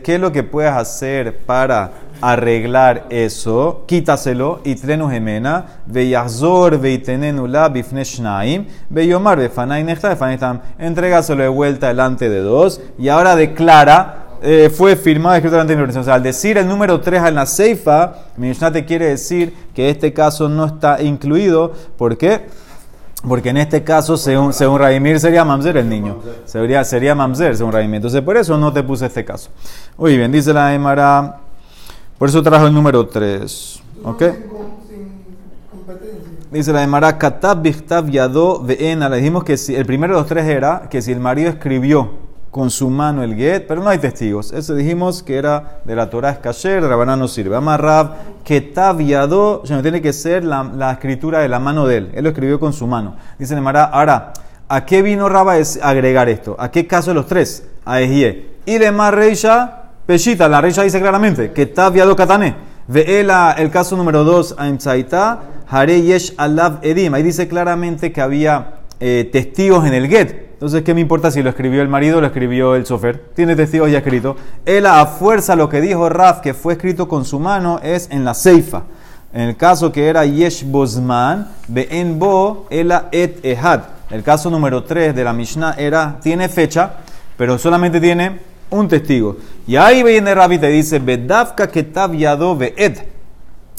¿Qué 0.03 0.15
es 0.15 0.21
lo 0.21 0.31
que 0.31 0.43
puedes 0.43 0.71
hacer 0.71 1.39
para 1.39 1.91
arreglar 2.21 3.05
eso, 3.09 3.83
quítaselo, 3.87 4.61
y 4.63 4.75
trenu 4.75 5.09
gemena, 5.09 5.65
veyazor 5.85 6.79
veitenenu 6.79 7.47
la 7.47 7.69
bifne 7.69 8.03
shnaim, 8.03 8.65
veyomar 8.89 9.37
befanay 9.37 9.83
nechta 9.83 10.09
befanitam, 10.09 10.61
entregaselo 10.79 11.43
de 11.43 11.49
vuelta 11.49 11.87
delante 11.87 12.29
de 12.29 12.39
dos, 12.39 12.81
y 12.97 13.09
ahora 13.09 13.35
declara, 13.35 14.26
eh, 14.41 14.69
fue 14.69 14.95
firmado 14.95 15.35
escrito 15.35 15.55
delante 15.55 15.75
de 15.75 15.85
mi 15.85 15.97
O 15.97 16.03
sea, 16.03 16.15
al 16.15 16.23
decir 16.23 16.57
el 16.57 16.67
número 16.67 16.99
3 17.01 17.23
en 17.23 17.35
la 17.35 17.45
ceifa, 17.45 18.15
Mishnah 18.37 18.71
te 18.71 18.85
quiere 18.85 19.07
decir 19.07 19.53
que 19.73 19.89
este 19.89 20.13
caso 20.13 20.49
no 20.49 20.65
está 20.65 21.01
incluido, 21.01 21.73
¿por 21.97 22.17
qué? 22.17 22.45
Porque 23.27 23.49
en 23.49 23.57
este 23.57 23.83
caso, 23.83 24.15
según, 24.15 24.53
según 24.53 24.79
Raimir, 24.79 25.19
sería 25.19 25.43
Mamzer 25.43 25.77
el 25.77 25.89
niño. 25.89 26.17
Sería, 26.45 26.83
sería 26.83 27.15
Mamzer 27.15 27.57
según 27.57 27.73
Raimir. 27.73 27.95
Entonces, 27.97 28.21
por 28.21 28.37
eso 28.37 28.57
no 28.57 28.71
te 28.71 28.83
puse 28.83 29.07
este 29.07 29.25
caso. 29.25 29.49
Muy 29.97 30.15
bien, 30.15 30.31
dice 30.31 30.53
la 30.53 30.73
Emara. 30.73 31.39
Por 32.17 32.29
eso 32.29 32.43
trajo 32.43 32.67
el 32.67 32.73
número 32.73 33.07
3. 33.07 33.81
¿Ok? 34.03 34.23
Dice 36.51 36.71
la 36.71 36.87
de 36.87 37.17
Katab 37.17 37.61
Bichtav 37.61 38.09
Yado 38.09 38.61
Veena. 38.61 39.09
Le 39.09 39.17
dijimos 39.17 39.43
que 39.43 39.57
si, 39.57 39.75
el 39.75 39.85
primero 39.85 40.15
de 40.15 40.21
los 40.21 40.29
tres 40.29 40.45
era 40.45 40.87
que 40.89 41.01
si 41.01 41.11
el 41.11 41.19
marido 41.19 41.49
escribió 41.49 42.11
con 42.51 42.69
su 42.69 42.89
mano 42.89 43.23
el 43.23 43.35
get, 43.35 43.67
pero 43.67 43.83
no 43.83 43.89
hay 43.89 43.97
testigos. 43.97 44.51
Eso 44.51 44.73
dijimos 44.75 45.23
que 45.23 45.35
era 45.35 45.79
de 45.85 45.95
la 45.95 46.09
Torah 46.09 46.31
Escayer, 46.31 46.81
de 46.81 46.87
Rabaná 46.87 47.15
no 47.15 47.27
sirve. 47.27 47.55
Amarrab, 47.55 48.43
Ketab 48.43 48.99
Yado, 49.01 49.63
ya 49.63 49.75
no 49.75 49.81
tiene 49.81 50.01
que 50.01 50.13
ser 50.13 50.43
la, 50.43 50.91
escritura 50.91 51.39
de 51.39 51.49
la 51.49 51.59
mano 51.59 51.85
de 51.85 51.97
él. 51.97 52.11
Él 52.15 52.23
lo 52.23 52.29
escribió 52.29 52.59
con 52.59 52.73
su 52.73 52.87
mano. 52.87 53.15
Dice 53.37 53.55
la 53.55 53.61
Mara, 53.61 53.85
ahora, 53.85 54.33
¿a 54.67 54.85
qué 54.85 55.01
vino 55.01 55.29
Raba 55.29 55.53
a 55.53 55.89
agregar 55.89 56.29
esto? 56.29 56.55
¿A 56.57 56.71
qué 56.71 56.87
caso 56.87 57.11
de 57.11 57.15
los 57.15 57.27
tres? 57.27 57.67
A 57.85 58.01
Ejie. 58.01 58.57
Y 58.65 58.77
de 58.77 58.91
Reisha 59.11 59.83
Peshita, 60.05 60.47
la 60.47 60.61
reina 60.61 60.83
dice 60.83 60.99
claramente 60.99 61.51
que 61.51 61.63
está 61.63 61.89
viado 61.89 62.15
katane. 62.15 62.55
Ve 62.87 63.19
el 63.19 63.69
caso 63.69 63.97
número 63.97 64.23
2, 64.23 64.55
Aimzaita, 64.57 65.41
Hare 65.69 66.01
Yesh 66.01 66.33
Alav 66.37 66.79
Edim. 66.81 67.13
Ahí 67.13 67.23
dice 67.23 67.49
claramente 67.49 68.13
que 68.13 68.21
había 68.21 68.75
eh, 69.01 69.29
testigos 69.31 69.85
en 69.85 69.93
el 69.93 70.07
get. 70.07 70.46
Entonces, 70.57 70.81
¿qué 70.81 70.95
me 70.95 71.01
importa 71.01 71.29
si 71.29 71.43
lo 71.43 71.51
escribió 71.51 71.83
el 71.83 71.87
marido 71.87 72.17
o 72.17 72.21
lo 72.21 72.25
escribió 72.25 72.73
el 72.73 72.83
sofer? 72.87 73.25
Tiene 73.35 73.55
testigos 73.55 73.91
ya 73.91 73.99
escritos. 73.99 74.37
Él 74.65 74.87
a 74.87 75.05
fuerza 75.05 75.55
lo 75.55 75.69
que 75.69 75.81
dijo 75.81 76.09
Raf, 76.09 76.39
que 76.39 76.55
fue 76.55 76.73
escrito 76.73 77.07
con 77.07 77.25
su 77.25 77.39
mano, 77.39 77.79
es 77.83 78.09
en 78.09 78.25
la 78.25 78.33
ceifa. 78.33 78.81
En 79.31 79.41
el 79.41 79.55
caso 79.55 79.91
que 79.91 80.07
era 80.07 80.25
Yesh 80.25 80.65
Bozman, 80.65 81.47
en 81.75 82.17
Bo, 82.17 82.65
Ela 82.71 83.07
Et 83.11 83.45
Ehad. 83.45 83.81
El 84.09 84.23
caso 84.23 84.49
número 84.49 84.83
3 84.83 85.15
de 85.15 85.23
la 85.23 85.31
Mishnah 85.31 85.75
era, 85.77 86.17
tiene 86.23 86.49
fecha, 86.49 86.93
pero 87.37 87.59
solamente 87.59 88.01
tiene 88.01 88.39
un 88.71 88.87
testigo. 88.87 89.37
Y 89.67 89.75
ahí 89.75 90.01
viene 90.01 90.33
Rabbi 90.33 90.55
y 90.55 90.59
te 90.59 90.69
dice, 90.69 90.97
Bedavka 90.97 91.67
ketav 91.67 92.15
yado 92.15 92.57
ed 92.75 92.97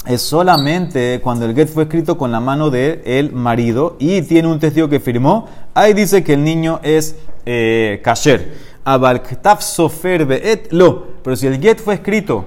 es 0.06 0.22
solamente 0.22 1.20
cuando 1.22 1.44
el 1.44 1.54
get 1.54 1.68
fue 1.68 1.84
escrito 1.84 2.16
con 2.16 2.32
la 2.32 2.40
mano 2.40 2.70
del 2.70 3.02
el 3.04 3.32
marido 3.32 3.96
y 3.98 4.22
tiene 4.22 4.48
un 4.48 4.58
testigo 4.58 4.88
que 4.88 5.00
firmó, 5.00 5.48
ahí 5.74 5.92
dice 5.92 6.24
que 6.24 6.34
el 6.34 6.44
niño 6.44 6.80
es 6.82 7.16
eh, 7.44 8.00
kasher. 8.02 8.68
Abalktaf 8.84 9.60
sofer 9.62 10.24
be'et 10.24 10.72
lo. 10.72 11.06
Pero 11.22 11.36
si 11.36 11.46
el 11.46 11.60
get 11.60 11.78
fue 11.78 11.94
escrito 11.94 12.44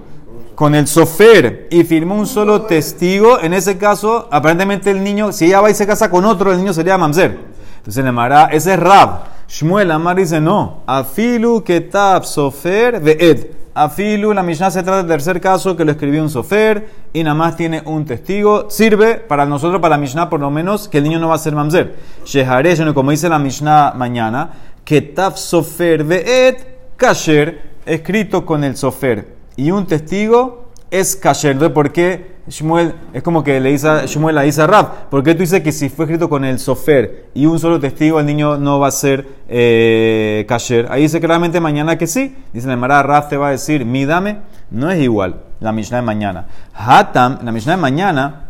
con 0.56 0.76
el 0.76 0.88
sofer 0.88 1.68
y 1.70 1.84
firmó 1.84 2.16
un 2.16 2.28
solo 2.28 2.64
testigo, 2.64 3.40
en 3.40 3.54
ese 3.54 3.78
caso, 3.78 4.28
aparentemente 4.32 4.90
el 4.92 5.04
niño, 5.04 5.32
si 5.32 5.46
ella 5.46 5.62
va 5.62 5.70
y 5.70 5.76
se 5.76 5.86
casa 5.86 6.10
con 6.10 6.26
otro, 6.26 6.52
el 6.52 6.58
niño 6.58 6.74
sería 6.74 6.98
mamzer. 6.98 7.38
Entonces 7.78 8.04
le 8.04 8.10
llamará, 8.10 8.46
ese 8.46 8.74
es 8.74 8.80
Rab. 8.80 9.24
Shmuel 9.48 9.92
Amar 9.92 10.16
dice 10.16 10.40
no. 10.40 10.84
Afilu 10.88 11.64
ketab 11.64 12.26
sofer 12.26 13.00
be'et. 13.00 13.61
Afilu, 13.74 14.34
la 14.34 14.44
Mishnah 14.44 14.70
se 14.72 14.84
trata 14.84 14.98
del 14.98 15.08
tercer 15.08 15.40
caso 15.40 15.78
que 15.78 15.86
lo 15.86 15.92
escribió 15.92 16.22
un 16.22 16.30
sofer 16.30 16.88
y 17.14 17.24
nada 17.24 17.36
más 17.36 17.56
tiene 17.56 17.82
un 17.86 18.06
testigo. 18.06 18.70
Sirve 18.70 19.16
para 19.16 19.46
nosotros, 19.46 19.82
para 19.82 19.96
la 19.96 20.02
Mishnah, 20.02 20.30
por 20.30 20.40
lo 20.40 20.50
menos, 20.50 20.88
que 20.88 20.98
el 20.98 21.06
niño 21.06 21.20
no 21.20 21.30
va 21.30 21.36
a 21.36 21.38
ser 21.40 21.56
mamzer. 21.56 21.96
Sheharesh, 22.26 22.94
como 22.94 23.12
dice 23.12 23.30
la 23.30 23.40
Mishnah 23.40 23.94
mañana, 23.96 24.52
Ketaf 24.84 25.38
sofer 25.38 26.04
ve'et 26.04 26.96
kasher, 26.98 27.62
escrito 27.86 28.46
con 28.46 28.64
el 28.64 28.76
sofer 28.76 29.36
y 29.56 29.72
un 29.72 29.86
testigo 29.86 30.71
es 30.92 31.16
kasher. 31.16 31.54
Entonces, 31.54 31.74
¿por 31.74 31.92
qué 31.92 32.32
Shmuel, 32.48 32.94
es 33.14 33.24
como 33.24 33.44
que 33.44 33.60
le 33.60 33.72
dice 33.72 33.88
a 33.88 34.06
Shmuel 34.06 34.38
a 34.38 34.42
dice 34.42 34.68
Rab, 34.68 35.10
¿por 35.10 35.24
qué 35.24 35.34
tú 35.34 35.40
dices 35.40 35.62
que 35.62 35.72
si 35.72 35.90
fue 35.90 36.06
escrito 36.06 36.30
con 36.30 36.44
el 36.44 36.60
sofer 36.60 37.30
y 37.34 37.46
un 37.46 37.60
solo 37.60 37.80
testigo, 37.80 38.20
el 38.20 38.26
niño 38.26 38.58
no 38.58 38.80
va 38.80 38.88
a 38.88 38.92
ser 38.92 39.26
eh, 39.48 40.46
kasher? 40.48 40.88
Ahí 40.92 41.04
dice 41.04 41.20
claramente 41.20 41.60
mañana 41.60 41.98
que 41.98 42.08
sí. 42.08 42.36
Dice 42.52 42.68
la 42.68 42.76
Mara 42.76 43.02
Rab 43.04 43.30
te 43.30 43.38
va 43.38 43.48
a 43.48 43.52
decir, 43.52 43.86
mi 43.86 44.06
dame, 44.06 44.40
no 44.70 44.92
es 44.92 45.02
igual 45.02 45.36
la 45.62 45.72
Mishnah 45.72 45.98
de 45.98 46.04
mañana. 46.04 46.48
Hatam, 46.74 47.40
la 47.44 47.52
Mishnah 47.52 47.76
de 47.76 47.82
mañana, 47.82 48.46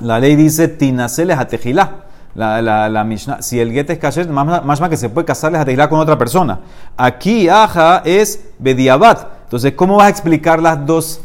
la 0.00 0.18
ley 0.18 0.34
dice, 0.36 0.68
tinaseles 0.68 1.38
a 1.38 1.46
tejilá. 1.46 2.04
La, 2.34 2.60
la, 2.60 2.88
la 2.90 3.06
si 3.40 3.58
el 3.60 3.72
get 3.72 3.88
es 3.90 3.98
kasher, 3.98 4.28
más, 4.28 4.62
más, 4.64 4.80
más 4.80 4.90
que 4.90 4.96
se 4.96 5.08
puede 5.08 5.24
casarles 5.24 5.60
a 5.60 5.64
tejilá 5.64 5.88
con 5.88 5.98
otra 5.98 6.16
persona. 6.16 6.60
Aquí, 6.96 7.48
aja 7.48 8.02
es 8.04 8.44
bediabat. 8.58 9.26
Entonces, 9.44 9.72
¿cómo 9.72 9.96
vas 9.96 10.06
a 10.06 10.10
explicar 10.10 10.60
las 10.60 10.84
dos 10.86 11.20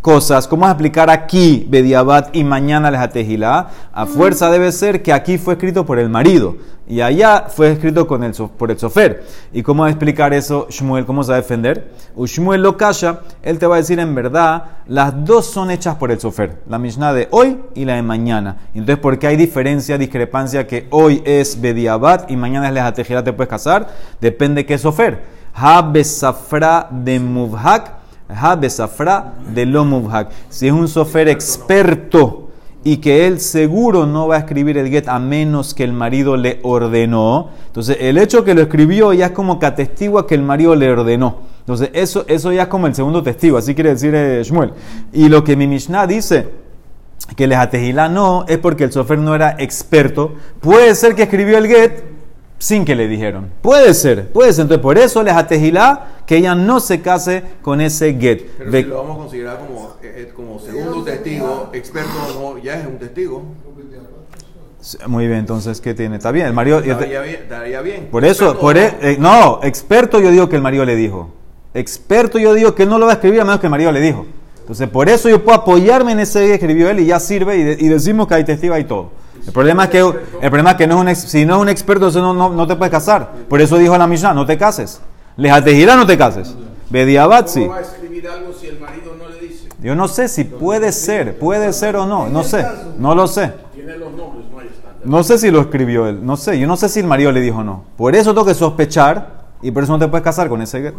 cosas. 0.00 0.48
¿Cómo 0.48 0.62
vas 0.62 0.70
a 0.70 0.72
explicar 0.72 1.10
aquí 1.10 1.66
Bediabat 1.68 2.34
y 2.34 2.44
mañana 2.44 2.90
les 2.90 3.00
atejilá? 3.00 3.68
A 3.92 4.06
fuerza 4.06 4.50
debe 4.50 4.72
ser 4.72 5.02
que 5.02 5.12
aquí 5.12 5.38
fue 5.38 5.54
escrito 5.54 5.86
por 5.86 5.98
el 5.98 6.08
marido 6.08 6.56
y 6.86 7.00
allá 7.00 7.46
fue 7.48 7.72
escrito 7.72 8.06
con 8.06 8.22
el, 8.24 8.32
por 8.32 8.70
el 8.70 8.78
sofer. 8.78 9.24
¿Y 9.52 9.62
cómo 9.62 9.82
va 9.82 9.88
a 9.88 9.90
explicar 9.90 10.34
eso 10.34 10.66
Shmuel? 10.68 11.06
¿Cómo 11.06 11.22
se 11.22 11.30
va 11.30 11.36
a 11.36 11.40
defender? 11.40 11.92
Shmuel 12.16 12.62
lo 12.62 12.76
calla, 12.76 13.20
él 13.42 13.58
te 13.58 13.66
va 13.66 13.76
a 13.76 13.78
decir 13.78 13.98
en 13.98 14.14
verdad, 14.14 14.64
las 14.86 15.24
dos 15.24 15.46
son 15.46 15.70
hechas 15.70 15.96
por 15.96 16.10
el 16.10 16.20
sofer. 16.20 16.58
La 16.68 16.78
Mishnah 16.78 17.12
de 17.14 17.28
hoy 17.30 17.58
y 17.74 17.84
la 17.84 17.94
de 17.94 18.02
mañana. 18.02 18.58
Entonces, 18.74 18.98
¿por 18.98 19.18
qué 19.18 19.28
hay 19.28 19.36
diferencia, 19.36 19.96
discrepancia 19.96 20.66
que 20.66 20.86
hoy 20.90 21.22
es 21.24 21.60
Bediabat 21.60 22.30
y 22.30 22.36
mañana 22.36 22.68
es 22.68 22.78
atejilá 22.78 23.24
te 23.24 23.32
puedes 23.32 23.48
casar? 23.48 23.88
Depende 24.20 24.66
qué 24.66 24.76
sofer. 24.76 25.22
Ha 25.54 25.80
besafra 25.82 26.88
de 26.90 27.20
muvhak 27.20 28.03
Besafra 28.58 29.34
de 29.54 29.66
Lomubhak. 29.66 30.30
Si 30.48 30.66
es 30.66 30.72
un 30.72 30.88
sofer 30.88 31.28
experto 31.28 32.48
y 32.82 32.98
que 32.98 33.26
él 33.26 33.40
seguro 33.40 34.06
no 34.06 34.28
va 34.28 34.36
a 34.36 34.38
escribir 34.40 34.76
el 34.76 34.88
get 34.88 35.08
a 35.08 35.18
menos 35.18 35.74
que 35.74 35.84
el 35.84 35.92
marido 35.92 36.36
le 36.36 36.60
ordenó, 36.62 37.48
entonces 37.66 37.96
el 38.00 38.18
hecho 38.18 38.44
que 38.44 38.54
lo 38.54 38.62
escribió 38.62 39.12
ya 39.12 39.26
es 39.26 39.32
como 39.32 39.58
que 39.58 39.66
atestigua 39.66 40.26
que 40.26 40.34
el 40.34 40.42
marido 40.42 40.74
le 40.74 40.90
ordenó. 40.90 41.38
Entonces 41.60 41.90
eso, 41.94 42.24
eso 42.28 42.52
ya 42.52 42.62
es 42.62 42.68
como 42.68 42.86
el 42.86 42.94
segundo 42.94 43.22
testigo, 43.22 43.56
así 43.56 43.74
quiere 43.74 43.90
decir 43.90 44.14
eh, 44.14 44.42
Shmuel. 44.44 44.72
Y 45.12 45.28
lo 45.28 45.42
que 45.44 45.56
mi 45.56 45.66
Mishnah 45.66 46.06
dice, 46.06 46.64
que 47.36 47.46
les 47.46 47.58
atejilá 47.58 48.08
no, 48.08 48.44
es 48.48 48.58
porque 48.58 48.84
el 48.84 48.92
sofer 48.92 49.18
no 49.18 49.34
era 49.34 49.56
experto. 49.58 50.34
Puede 50.60 50.94
ser 50.94 51.14
que 51.14 51.22
escribió 51.22 51.58
el 51.58 51.66
get, 51.66 52.04
sin 52.64 52.86
que 52.86 52.94
le 52.94 53.08
dijeron. 53.08 53.50
Puede 53.60 53.92
ser, 53.92 54.32
puede 54.32 54.50
ser. 54.54 54.62
Entonces, 54.62 54.82
por 54.82 54.96
eso 54.96 55.22
les 55.22 55.34
atejilá 55.34 56.22
que 56.26 56.38
ella 56.38 56.54
no 56.54 56.80
se 56.80 57.02
case 57.02 57.42
con 57.60 57.82
ese 57.82 58.14
get. 58.14 58.42
Pero 58.56 58.72
si 58.72 58.82
lo 58.84 58.96
vamos 58.96 59.16
a 59.16 59.18
considerar 59.18 59.58
como, 59.58 59.92
eh, 60.02 60.32
como 60.34 60.58
segundo 60.58 61.04
testigo, 61.04 61.68
experto 61.74 62.10
no, 62.40 62.56
ya 62.56 62.80
es 62.80 62.86
un 62.86 62.98
testigo. 62.98 63.42
Muy 65.06 65.26
bien, 65.26 65.40
entonces, 65.40 65.78
¿qué 65.82 65.92
tiene? 65.92 66.16
Está 66.16 66.30
bien, 66.30 66.46
el 66.46 66.54
marido... 66.54 66.78
Estaría 66.78 67.20
bien, 67.20 67.34
estaría 67.42 67.80
bien. 67.82 68.08
Por 68.10 68.24
eso, 68.24 68.58
por 68.58 68.78
e- 68.78 68.96
eh, 69.02 69.16
no, 69.18 69.60
experto 69.62 70.18
yo 70.20 70.30
digo 70.30 70.48
que 70.48 70.56
el 70.56 70.62
marido 70.62 70.86
le 70.86 70.96
dijo. 70.96 71.34
Experto 71.74 72.38
yo 72.38 72.54
digo 72.54 72.74
que 72.74 72.86
no 72.86 72.98
lo 72.98 73.04
va 73.04 73.12
a 73.12 73.14
escribir 73.16 73.42
a 73.42 73.44
menos 73.44 73.60
que 73.60 73.66
el 73.66 73.72
marido 73.72 73.92
le 73.92 74.00
dijo. 74.00 74.24
Entonces, 74.60 74.88
por 74.88 75.10
eso 75.10 75.28
yo 75.28 75.44
puedo 75.44 75.58
apoyarme 75.58 76.12
en 76.12 76.20
ese 76.20 76.46
que 76.46 76.54
escribió 76.54 76.88
él 76.88 77.00
y 77.00 77.06
ya 77.06 77.20
sirve 77.20 77.58
y, 77.78 77.84
y 77.84 77.88
decimos 77.88 78.26
que 78.26 78.34
hay 78.36 78.44
testigo 78.44 78.76
y 78.78 78.84
todo. 78.84 79.10
El 79.46 79.52
problema 79.52 79.84
es 79.84 79.90
que, 79.90 79.98
el 79.98 80.50
problema 80.50 80.72
es 80.72 80.76
que 80.76 80.86
no 80.86 81.02
es 81.08 81.24
un, 81.24 81.28
si 81.28 81.44
no 81.44 81.56
es 81.56 81.62
un 81.62 81.68
experto, 81.68 82.10
no, 82.12 82.32
no, 82.32 82.50
no, 82.50 82.66
te 82.66 82.76
puedes 82.76 82.90
casar. 82.90 83.30
Por 83.48 83.60
eso 83.60 83.76
dijo 83.76 83.96
la 83.96 84.06
Mishnah, 84.06 84.32
no 84.32 84.46
te 84.46 84.56
cases. 84.56 85.00
Les 85.36 85.52
atejirá, 85.52 85.96
no 85.96 86.06
te 86.06 86.16
cases. 86.16 86.54
Bediabat, 86.88 87.48
sí. 87.48 87.66
va 87.66 87.78
a 87.78 87.80
escribir 87.80 88.28
algo 88.28 88.52
si 88.52 88.68
el 88.68 88.78
marido 88.78 89.14
no 89.18 89.28
le 89.28 89.40
dice? 89.40 89.68
Yo 89.82 89.94
no 89.94 90.08
sé 90.08 90.28
si 90.28 90.44
puede 90.44 90.92
ser, 90.92 91.38
puede 91.38 91.72
ser 91.72 91.96
o 91.96 92.06
no, 92.06 92.28
no 92.28 92.42
sé, 92.42 92.64
no 92.98 93.14
lo 93.14 93.26
sé. 93.26 93.52
Tiene 93.74 93.96
los 93.98 94.12
nombres, 94.12 94.46
no 94.50 94.60
hay. 94.60 94.70
No 95.04 95.22
sé 95.22 95.38
si 95.38 95.50
lo 95.50 95.60
escribió 95.60 96.06
él, 96.06 96.24
no 96.24 96.36
sé, 96.36 96.58
yo 96.58 96.66
no 96.66 96.76
sé 96.76 96.88
si 96.88 97.00
el 97.00 97.06
marido 97.06 97.32
le 97.32 97.40
dijo 97.40 97.58
o 97.58 97.64
no. 97.64 97.84
Por 97.96 98.14
eso 98.14 98.32
tengo 98.32 98.46
que 98.46 98.54
sospechar 98.54 99.33
y 99.64 99.70
por 99.70 99.82
eso 99.82 99.92
no 99.92 99.98
te 99.98 100.06
puedes 100.08 100.22
casar 100.22 100.50
con 100.50 100.60
ese 100.60 100.82
get. 100.82 100.94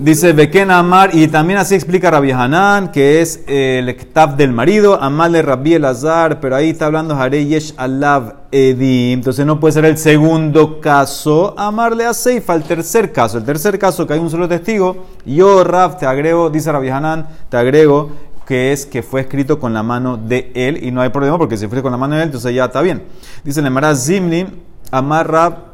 Dice 0.00 0.32
Beken 0.32 0.72
Amar, 0.72 1.10
y 1.14 1.28
también 1.28 1.60
así 1.60 1.76
explica 1.76 2.10
Rabbi 2.10 2.32
Hanan, 2.32 2.90
que 2.90 3.22
es 3.22 3.44
el 3.46 3.94
ktaf 3.94 4.34
del 4.36 4.52
marido, 4.52 5.00
Amal 5.00 5.32
de 5.32 5.42
Rabbi 5.42 5.74
Elazar, 5.74 6.40
pero 6.40 6.56
ahí 6.56 6.70
está 6.70 6.86
hablando 6.86 7.14
Harei 7.14 7.46
Yesh 7.46 7.74
Alav 7.76 8.34
Edim. 8.50 9.20
Entonces 9.20 9.46
no 9.46 9.60
puede 9.60 9.72
ser 9.72 9.84
el 9.84 9.96
segundo 9.96 10.80
caso. 10.80 11.54
Amarle 11.56 12.04
a 12.04 12.12
Seifa, 12.12 12.56
el 12.56 12.64
tercer 12.64 13.12
caso. 13.12 13.38
El 13.38 13.44
tercer 13.44 13.78
caso 13.78 14.04
que 14.08 14.14
hay 14.14 14.18
un 14.18 14.30
solo 14.30 14.48
testigo. 14.48 15.06
Yo, 15.24 15.62
Rab, 15.62 15.98
te 15.98 16.06
agrego, 16.06 16.50
dice 16.50 16.72
Rabbi 16.72 16.88
Hanan, 16.88 17.28
te 17.48 17.56
agrego 17.56 18.10
que 18.44 18.72
es 18.72 18.86
que 18.86 19.04
fue 19.04 19.20
escrito 19.20 19.60
con 19.60 19.72
la 19.72 19.84
mano 19.84 20.16
de 20.16 20.50
él 20.54 20.82
y 20.82 20.90
no 20.90 21.00
hay 21.00 21.10
problema 21.10 21.38
porque 21.38 21.56
si 21.56 21.68
fue 21.68 21.80
con 21.80 21.92
la 21.92 21.96
mano 21.96 22.16
de 22.16 22.22
él, 22.22 22.26
entonces 22.26 22.52
ya 22.52 22.64
está 22.64 22.82
bien. 22.82 23.04
Dice 23.44 23.60
el 23.60 23.66
Emara 23.66 23.94
Zimni, 23.94 24.46
Amar 24.90 25.30
Rab 25.30 25.73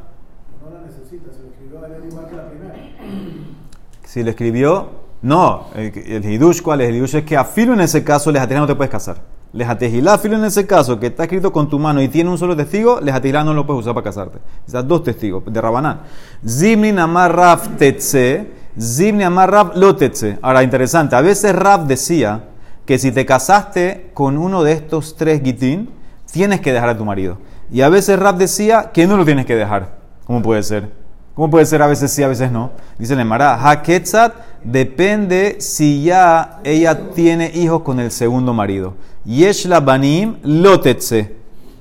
Si 4.11 4.25
le 4.25 4.31
escribió, 4.31 4.88
no, 5.23 5.67
el, 5.76 6.25
hidush, 6.25 6.62
¿cuál 6.62 6.81
es? 6.81 6.88
El 6.88 6.97
hidush 6.97 7.14
es 7.14 7.23
que 7.23 7.37
afilo 7.37 7.75
en 7.75 7.81
ese 7.81 8.02
caso, 8.02 8.33
les 8.33 8.50
no 8.50 8.67
te 8.67 8.75
puedes 8.75 8.90
casar. 8.90 9.19
Les 9.52 9.69
atejilá 9.69 10.14
afilo 10.14 10.35
en 10.35 10.45
ese 10.45 10.67
caso, 10.67 10.99
que 10.99 11.07
está 11.07 11.23
escrito 11.23 11.52
con 11.52 11.69
tu 11.69 11.79
mano 11.79 12.02
y 12.02 12.09
tiene 12.09 12.29
un 12.29 12.37
solo 12.37 12.57
testigo, 12.57 13.00
les 13.00 13.14
no 13.33 13.55
lo 13.55 13.64
puedes 13.64 13.83
usar 13.83 13.95
para 13.95 14.02
casarte. 14.02 14.38
Esas 14.67 14.88
dos 14.88 15.05
testigos, 15.05 15.45
de 15.47 15.61
Rabanán. 15.61 16.00
Zimni 16.45 16.90
namar 16.90 17.37
raf 17.37 17.69
tetze, 17.79 18.50
zimni 18.76 19.23
amar 19.23 19.49
raf 19.49 19.76
lo. 19.76 19.97
Ahora, 20.43 20.64
interesante, 20.64 21.14
a 21.14 21.21
veces 21.21 21.55
Raf 21.55 21.87
decía 21.87 22.47
que 22.87 22.99
si 22.99 23.12
te 23.12 23.25
casaste 23.25 24.11
con 24.12 24.38
uno 24.38 24.64
de 24.64 24.73
estos 24.73 25.14
tres 25.14 25.40
gitín, 25.40 25.88
tienes 26.33 26.61
que 26.61 26.73
dejar 26.73 26.88
a 26.88 26.99
tu 26.99 27.05
marido. 27.05 27.38
Y 27.71 27.83
a 27.83 27.88
veces 27.88 28.19
Raf 28.19 28.37
decía 28.38 28.90
que 28.93 29.07
no 29.07 29.17
lo 29.17 29.25
tienes 29.25 29.47
que 29.47 29.55
dejar. 29.55 30.00
¿Cómo 30.25 30.43
puede 30.43 30.64
ser? 30.64 31.00
¿Cómo 31.41 31.53
puede 31.53 31.65
ser 31.65 31.81
a 31.81 31.87
veces 31.87 32.13
sí, 32.13 32.23
a 32.23 32.29
veces 32.29 32.53
no? 32.53 32.71
Dice 32.99 33.15
el 33.15 33.21
Emara, 33.21 33.55
Haketzat 33.55 34.35
depende 34.63 35.57
si 35.59 36.03
ya 36.03 36.61
ella 36.65 37.13
tiene 37.15 37.51
hijos 37.55 37.81
con 37.81 37.99
el 37.99 38.11
segundo 38.11 38.53
marido. 38.53 38.93
Yesh 39.25 39.65
la 39.65 39.81
banim 39.81 40.37
lo. 40.43 40.83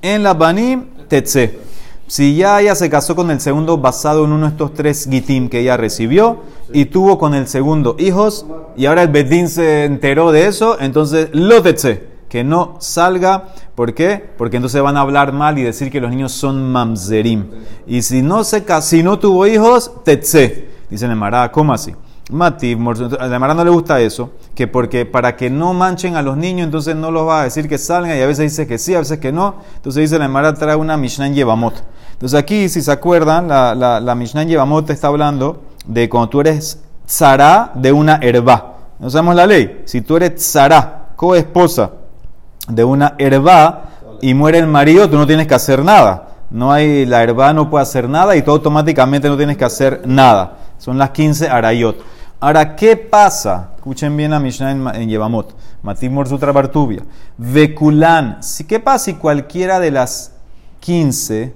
En 0.00 0.22
la 0.22 0.32
banim 0.32 0.86
tetse. 1.08 1.58
Si 2.06 2.36
ya 2.36 2.58
ella 2.58 2.74
se 2.74 2.88
casó 2.88 3.14
con 3.14 3.30
el 3.30 3.38
segundo 3.38 3.76
basado 3.76 4.24
en 4.24 4.32
uno 4.32 4.46
de 4.46 4.52
estos 4.52 4.72
tres 4.72 5.06
gitim 5.10 5.50
que 5.50 5.60
ella 5.60 5.76
recibió 5.76 6.38
y 6.72 6.86
tuvo 6.86 7.18
con 7.18 7.34
el 7.34 7.46
segundo 7.46 7.96
hijos 7.98 8.46
y 8.78 8.86
ahora 8.86 9.02
el 9.02 9.08
bedín 9.08 9.50
se 9.50 9.84
enteró 9.84 10.32
de 10.32 10.46
eso, 10.46 10.80
entonces 10.80 11.28
lo 11.32 11.60
tetse 11.60 12.09
que 12.30 12.44
no 12.44 12.76
salga. 12.78 13.48
¿Por 13.74 13.92
qué? 13.92 14.30
Porque 14.38 14.56
entonces 14.56 14.80
van 14.80 14.96
a 14.96 15.00
hablar 15.00 15.32
mal 15.34 15.58
y 15.58 15.62
decir 15.62 15.90
que 15.90 16.00
los 16.00 16.10
niños 16.10 16.32
son 16.32 16.72
mamzerim. 16.72 17.50
Y 17.86 18.00
si 18.00 18.22
no, 18.22 18.44
se, 18.44 18.64
si 18.80 19.02
no 19.02 19.18
tuvo 19.18 19.46
hijos, 19.46 19.90
tetse. 20.04 20.70
Dice 20.88 21.08
Nemara, 21.08 21.50
¿cómo 21.52 21.74
así? 21.74 21.94
Mati, 22.30 22.78
a 23.18 23.26
Nemara 23.26 23.54
no 23.54 23.64
le 23.64 23.70
gusta 23.70 24.00
eso, 24.00 24.30
que 24.54 24.68
porque 24.68 25.04
para 25.04 25.34
que 25.34 25.50
no 25.50 25.74
manchen 25.74 26.14
a 26.14 26.22
los 26.22 26.36
niños, 26.36 26.66
entonces 26.66 26.94
no 26.94 27.10
los 27.10 27.26
va 27.26 27.40
a 27.40 27.44
decir 27.44 27.68
que 27.68 27.76
salgan, 27.76 28.16
y 28.16 28.20
a 28.20 28.26
veces 28.26 28.52
dice 28.52 28.68
que 28.68 28.78
sí, 28.78 28.94
a 28.94 29.00
veces 29.00 29.18
que 29.18 29.32
no. 29.32 29.56
Entonces 29.74 30.02
dice 30.02 30.18
Nemara 30.20 30.54
trae 30.54 30.76
una 30.76 30.96
Mishnah 30.96 31.26
en 31.26 31.34
Yevamot. 31.34 31.82
Entonces 32.12 32.38
aquí, 32.38 32.68
si 32.68 32.80
se 32.80 32.92
acuerdan, 32.92 33.48
la, 33.48 34.14
Mishnah 34.14 34.42
en 34.42 34.48
Yevamot 34.50 34.88
está 34.90 35.08
hablando 35.08 35.62
de 35.84 36.08
cuando 36.08 36.28
tú 36.28 36.40
eres 36.40 36.80
tzara 37.06 37.72
de 37.74 37.90
una 37.90 38.20
herba. 38.22 38.76
No 39.00 39.10
sabemos 39.10 39.34
la 39.34 39.46
ley. 39.46 39.82
Si 39.86 40.02
tú 40.02 40.16
eres 40.16 40.36
tzara, 40.36 41.08
coesposa 41.16 41.90
de 42.70 42.84
una 42.84 43.14
herba 43.18 43.84
y 44.20 44.34
muere 44.34 44.58
el 44.58 44.66
marido, 44.66 45.08
tú 45.08 45.16
no 45.16 45.26
tienes 45.26 45.46
que 45.46 45.54
hacer 45.54 45.84
nada. 45.84 46.28
No 46.50 46.72
hay, 46.72 47.06
la 47.06 47.22
herba 47.22 47.52
no 47.52 47.70
puede 47.70 47.82
hacer 47.82 48.08
nada 48.08 48.34
y 48.36 48.42
tú 48.42 48.50
automáticamente 48.50 49.28
no 49.28 49.36
tienes 49.36 49.56
que 49.56 49.64
hacer 49.64 50.02
nada. 50.06 50.56
Son 50.78 50.98
las 50.98 51.10
15 51.10 51.48
arayot. 51.48 51.96
Ahora, 52.40 52.74
¿qué 52.74 52.96
pasa? 52.96 53.70
Escuchen 53.76 54.16
bien 54.16 54.32
a 54.32 54.40
Mishnah 54.40 54.70
en, 54.72 55.02
en 55.02 55.08
Yevamot. 55.08 55.54
Matimor 55.82 56.28
Sutra 56.28 56.52
Bartubia. 56.52 57.02
Vekulán. 57.36 58.42
Si, 58.42 58.64
¿Qué 58.64 58.80
pasa 58.80 59.06
si 59.06 59.14
cualquiera 59.14 59.78
de 59.78 59.90
las 59.90 60.32
15 60.80 61.54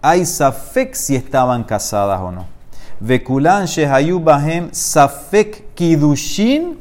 hay 0.00 0.24
safek 0.24 0.94
si 0.94 1.16
estaban 1.16 1.64
casadas 1.64 2.20
o 2.20 2.30
no? 2.30 2.46
Vekulán 3.00 3.66
shehayu 3.66 4.20
bahem 4.20 4.70
safek 4.72 5.74
kidushin 5.74 6.78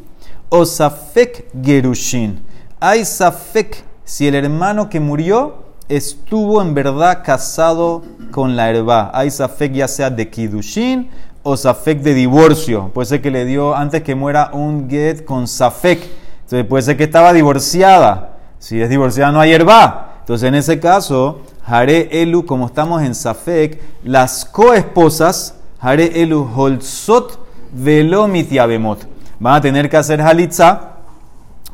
o 0.49 0.65
safek 0.65 1.47
gerushin. 1.61 2.39
Hay 2.79 3.05
safek 3.05 3.83
si 4.05 4.27
el 4.27 4.35
hermano 4.35 4.87
que 4.87 4.99
murió 4.99 5.63
estuvo 5.89 6.61
en 6.61 6.75
verdad 6.75 7.23
casado 7.23 8.03
con 8.29 8.55
la 8.55 8.69
herba. 8.69 9.09
Hay 9.15 9.31
safek 9.31 9.73
ya 9.73 9.87
sea 9.87 10.11
de 10.11 10.29
kidushin 10.29 11.09
o 11.41 11.57
safek 11.57 12.01
de 12.01 12.13
divorcio. 12.13 12.91
Puede 12.93 13.07
ser 13.07 13.21
que 13.23 13.31
le 13.31 13.45
dio 13.45 13.75
antes 13.75 14.03
que 14.03 14.13
muera 14.13 14.51
un 14.53 14.87
get 14.87 15.25
con 15.25 15.47
safek. 15.47 16.07
Entonces 16.43 16.67
puede 16.67 16.83
ser 16.83 16.97
que 16.97 17.05
estaba 17.05 17.33
divorciada. 17.33 18.37
Si 18.59 18.79
es 18.79 18.89
divorciada 18.91 19.31
no 19.31 19.39
hay 19.39 19.53
herba. 19.53 20.17
Entonces 20.19 20.47
en 20.47 20.53
ese 20.53 20.79
caso, 20.79 21.41
Hare 21.65 22.21
Elu, 22.21 22.45
como 22.45 22.67
estamos 22.67 23.01
en 23.01 23.15
safek, 23.15 23.81
las 24.03 24.45
coesposas, 24.45 25.55
Hare 25.79 26.21
Elu 26.21 26.47
holzot 26.55 27.39
velo 27.71 28.27
mitiabemot. 28.27 28.99
Van 29.39 29.55
a 29.55 29.61
tener 29.61 29.89
que 29.89 29.97
hacer 29.97 30.21
halitza 30.21 30.96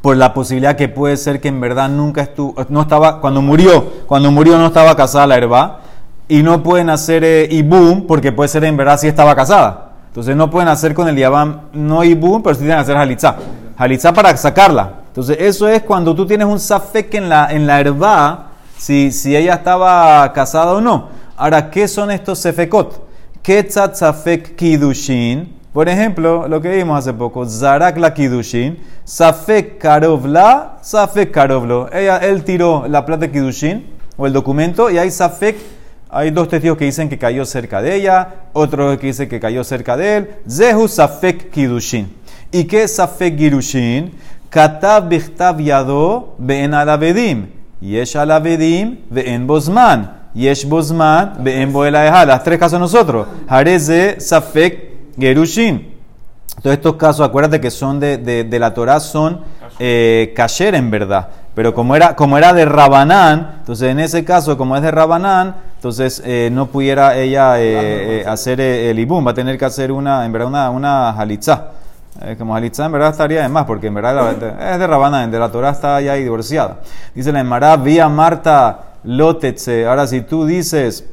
por 0.04 0.18
la 0.18 0.34
posibilidad 0.34 0.76
que 0.76 0.90
puede 0.90 1.16
ser 1.16 1.40
que 1.40 1.48
en 1.48 1.62
verdad 1.62 1.88
nunca 1.88 2.24
estuvo, 2.24 2.54
no 2.68 2.82
estaba, 2.82 3.22
cuando 3.22 3.42
murió, 3.42 3.90
cuando 4.06 4.32
murió 4.32 4.58
no 4.58 4.68
estaba 4.68 4.98
casada 4.98 5.28
la 5.28 5.38
herba, 5.38 5.80
y 6.28 6.44
no 6.44 6.62
pueden 6.62 6.90
hacer 6.90 7.24
eh, 7.24 7.48
ibum, 7.50 8.06
porque 8.06 8.34
puede 8.34 8.50
ser 8.50 8.66
en 8.66 8.76
verdad 8.76 9.00
si 9.00 9.08
estaba 9.08 9.34
casada. 9.34 9.92
Entonces 10.08 10.36
no 10.36 10.50
pueden 10.50 10.68
hacer 10.68 10.94
con 10.94 11.08
el 11.08 11.16
yabam 11.16 11.70
no 11.72 12.04
ibum, 12.04 12.44
pero 12.44 12.54
sí 12.54 12.60
tienen 12.64 12.80
que 12.80 12.82
hacer 12.82 12.98
halitza. 12.98 13.38
Halitza 13.78 14.12
para 14.12 14.36
sacarla. 14.36 15.04
Entonces 15.08 15.38
eso 15.40 15.70
es 15.70 15.84
cuando 15.84 16.14
tú 16.14 16.26
tienes 16.26 16.48
un 16.48 16.60
safek 16.60 17.14
en 17.14 17.30
la, 17.30 17.48
en 17.50 17.66
la 17.66 17.80
herba, 17.80 18.48
si, 18.78 19.10
si 19.10 19.38
ella 19.38 19.54
estaba 19.54 20.34
casada 20.34 20.74
o 20.74 20.82
no. 20.82 21.08
Ahora, 21.38 21.72
¿qué 21.72 21.88
son 21.88 22.12
estos 22.12 22.40
sefekot? 22.40 23.08
Ketzat 23.42 23.96
safek 23.96 24.58
kidushin. 24.58 25.63
Por 25.74 25.90
ejemplo, 25.90 26.48
lo 26.48 26.62
que 26.62 26.70
vimos 26.70 27.00
hace 27.00 27.14
poco, 27.14 27.46
Zarak 27.46 27.98
la 27.98 28.14
Kidushin, 28.14 28.78
Safek 29.04 29.80
Karovla, 29.80 30.78
Safek 30.82 31.32
Karovlo. 31.32 31.90
Ella, 31.92 32.18
él 32.20 32.44
tiró 32.44 32.86
la 32.88 33.06
plata 33.06 33.22
de 33.22 33.32
Kidushin, 33.32 33.88
o 34.16 34.28
el 34.28 34.34
documento, 34.34 34.92
y 34.92 35.00
hay 35.00 35.10
Safek, 35.10 35.58
hay 36.12 36.30
dos 36.30 36.48
testigos 36.48 36.78
que 36.78 36.86
dicen 36.86 37.10
que 37.10 37.18
cayó 37.18 37.44
cerca 37.44 37.82
de 37.82 37.96
ella, 37.96 38.28
otro 38.54 39.00
que 39.00 39.08
dice 39.08 39.28
que 39.28 39.40
cayó 39.40 39.64
cerca 39.64 39.98
de 39.98 40.18
él. 40.18 40.30
Zehu 40.48 40.88
Safek 40.88 41.50
Kidushin. 41.50 42.24
¿Y 42.52 42.66
qué 42.66 42.84
es 42.84 42.96
Safek 42.98 43.36
Girushin? 43.36 44.12
Katav 44.52 45.10
Bichtav 45.10 45.60
Yado 45.60 46.36
Be'en 46.38 46.76
Alavedim. 46.76 47.48
Yesh 47.82 48.16
Alavedim 48.16 49.00
Be'en 49.10 49.48
Bozman. 49.48 50.12
Yesh 50.36 50.64
Bozman 50.64 51.44
Be'en 51.44 51.74
Boelaeha. 51.74 52.28
Las 52.28 52.44
tres 52.44 52.60
casos 52.60 52.80
nosotros. 52.80 53.26
Hareze 53.48 54.20
Safek 54.20 54.93
Gerushin. 55.18 55.94
Todos 56.62 56.76
estos 56.76 56.96
casos, 56.96 57.28
acuérdate 57.28 57.60
que 57.60 57.72
son 57.72 58.00
de, 58.00 58.18
de, 58.18 58.44
de 58.44 58.60
la 58.60 58.74
Torah, 58.74 59.00
son 59.00 59.42
eh, 59.80 60.34
kasher 60.36 60.76
en 60.76 60.92
verdad. 60.92 61.28
Pero 61.56 61.74
como 61.74 61.96
era, 61.96 62.16
como 62.16 62.38
era 62.38 62.54
de 62.54 62.66
Rabanán, 62.66 63.56
entonces 63.60 63.90
en 63.90 64.00
ese 64.00 64.24
caso, 64.24 64.58
como 64.58 64.76
es 64.76 64.82
de 64.82 64.92
Rabanán, 64.92 65.56
entonces 65.76 66.22
eh, 66.26 66.50
no 66.52 66.68
pudiera 66.68 67.16
ella 67.18 67.60
eh, 67.60 68.22
eh, 68.22 68.26
hacer 68.28 68.62
el 68.62 68.98
ibum, 69.00 69.26
va 69.26 69.32
a 69.32 69.34
tener 69.34 69.58
que 69.58 69.66
hacer 69.66 69.92
una, 69.92 70.26
en 70.26 70.32
verdad, 70.32 70.48
una, 70.48 70.70
una 70.70 71.10
halitzá. 71.12 71.70
Como 72.38 72.56
halitzá 72.56 72.86
en 72.86 72.92
verdad 72.92 73.10
estaría 73.10 73.42
de 73.42 73.50
más, 73.50 73.66
porque 73.66 73.88
en 73.88 73.96
verdad 73.96 74.16
la- 74.16 74.74
es 74.74 74.80
de 74.80 74.88
Rabanán, 74.88 75.32
de 75.32 75.40
la 75.40 75.52
Torah 75.52 75.72
está 75.72 76.00
ya 76.00 76.14
ahí 76.14 76.24
divorciada. 76.24 76.82
Dice 77.16 77.32
la 77.32 77.40
Emara, 77.40 77.76
vía 77.78 78.08
Marta 78.08 78.80
Lotetze. 79.04 79.88
Ahora, 79.88 80.06
si 80.06 80.22
tú 80.22 80.46
dices 80.46 81.06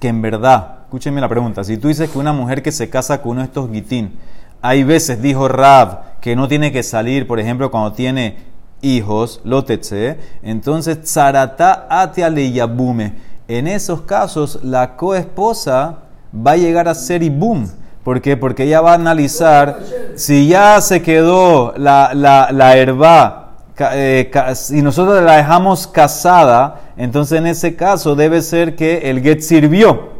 que 0.00 0.08
en 0.08 0.22
verdad, 0.22 0.75
escúchenme 0.86 1.20
la 1.20 1.28
pregunta, 1.28 1.64
si 1.64 1.78
tú 1.78 1.88
dices 1.88 2.08
que 2.08 2.16
una 2.16 2.32
mujer 2.32 2.62
que 2.62 2.70
se 2.70 2.88
casa 2.88 3.20
con 3.20 3.32
uno 3.32 3.40
de 3.40 3.46
estos 3.46 3.68
gitín, 3.72 4.16
hay 4.62 4.84
veces, 4.84 5.20
dijo 5.20 5.48
Rab, 5.48 6.20
que 6.20 6.36
no 6.36 6.46
tiene 6.46 6.70
que 6.70 6.84
salir, 6.84 7.26
por 7.26 7.40
ejemplo, 7.40 7.72
cuando 7.72 7.92
tiene 7.92 8.36
hijos, 8.82 9.40
lotetse, 9.42 10.16
entonces 10.44 11.02
tzarata 11.02 11.88
atia 11.90 12.30
leyabume. 12.30 13.14
En 13.48 13.66
esos 13.66 14.02
casos, 14.02 14.60
la 14.62 14.94
coesposa 14.94 16.02
va 16.32 16.52
a 16.52 16.56
llegar 16.56 16.86
a 16.86 16.94
ser 16.94 17.24
ibum. 17.24 17.66
¿Por 18.04 18.20
qué? 18.20 18.36
Porque 18.36 18.62
ella 18.62 18.80
va 18.80 18.92
a 18.92 18.94
analizar 18.94 19.80
si 20.14 20.46
ya 20.46 20.80
se 20.80 21.02
quedó 21.02 21.74
la, 21.76 22.12
la, 22.14 22.52
la 22.52 22.76
herba 22.76 23.46
eh, 23.92 24.30
si 24.54 24.82
nosotros 24.82 25.20
la 25.22 25.36
dejamos 25.36 25.88
casada, 25.88 26.82
entonces 26.96 27.40
en 27.40 27.48
ese 27.48 27.74
caso 27.74 28.14
debe 28.14 28.40
ser 28.40 28.76
que 28.76 29.10
el 29.10 29.20
get 29.20 29.40
sirvió. 29.40 30.15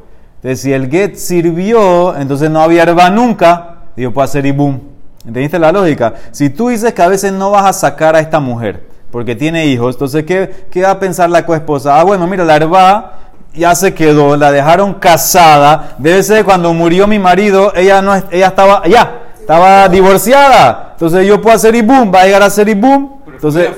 Entonces, 0.47 0.63
si 0.63 0.73
el 0.73 0.89
get 0.89 1.17
sirvió, 1.17 2.17
entonces 2.17 2.49
no 2.49 2.61
había 2.61 2.85
herba 2.85 3.11
nunca, 3.11 3.79
digo, 3.97 4.13
puede 4.13 4.29
ser 4.29 4.47
ibum. 4.47 4.79
¿Entendiste 5.27 5.59
la 5.59 5.73
lógica? 5.73 6.15
Si 6.31 6.51
tú 6.51 6.69
dices 6.69 6.95
que 6.95 7.03
a 7.03 7.09
veces 7.09 7.33
no 7.33 7.51
vas 7.51 7.67
a 7.67 7.73
sacar 7.73 8.15
a 8.15 8.21
esta 8.21 8.39
mujer 8.39 8.87
porque 9.11 9.35
tiene 9.35 9.67
hijos, 9.67 9.97
entonces, 9.97 10.23
¿qué, 10.23 10.69
qué 10.71 10.83
va 10.83 10.93
a 10.93 11.01
pensar 11.01 11.31
la 11.31 11.45
coesposa? 11.45 11.99
Ah, 11.99 12.05
bueno, 12.05 12.29
mira, 12.29 12.45
la 12.45 12.55
herba 12.55 13.15
ya 13.55 13.75
se 13.75 13.93
quedó, 13.93 14.37
la 14.37 14.53
dejaron 14.53 14.95
casada. 14.95 15.97
Debe 15.99 16.23
ser 16.23 16.45
cuando 16.45 16.73
murió 16.73 17.09
mi 17.09 17.19
marido, 17.19 17.73
ella 17.75 18.01
no 18.01 18.15
ella 18.15 18.47
estaba 18.47 18.87
ya, 18.87 19.23
estaba 19.41 19.89
divorciada. 19.89 20.91
Entonces 20.93 21.27
yo 21.27 21.43
puedo 21.43 21.57
hacer 21.57 21.75
ibum, 21.75 22.15
va 22.15 22.21
a 22.21 22.25
llegar 22.27 22.43
a 22.43 22.47
hacer 22.47 22.69
ibum. 22.69 23.17
Entonces, 23.27 23.69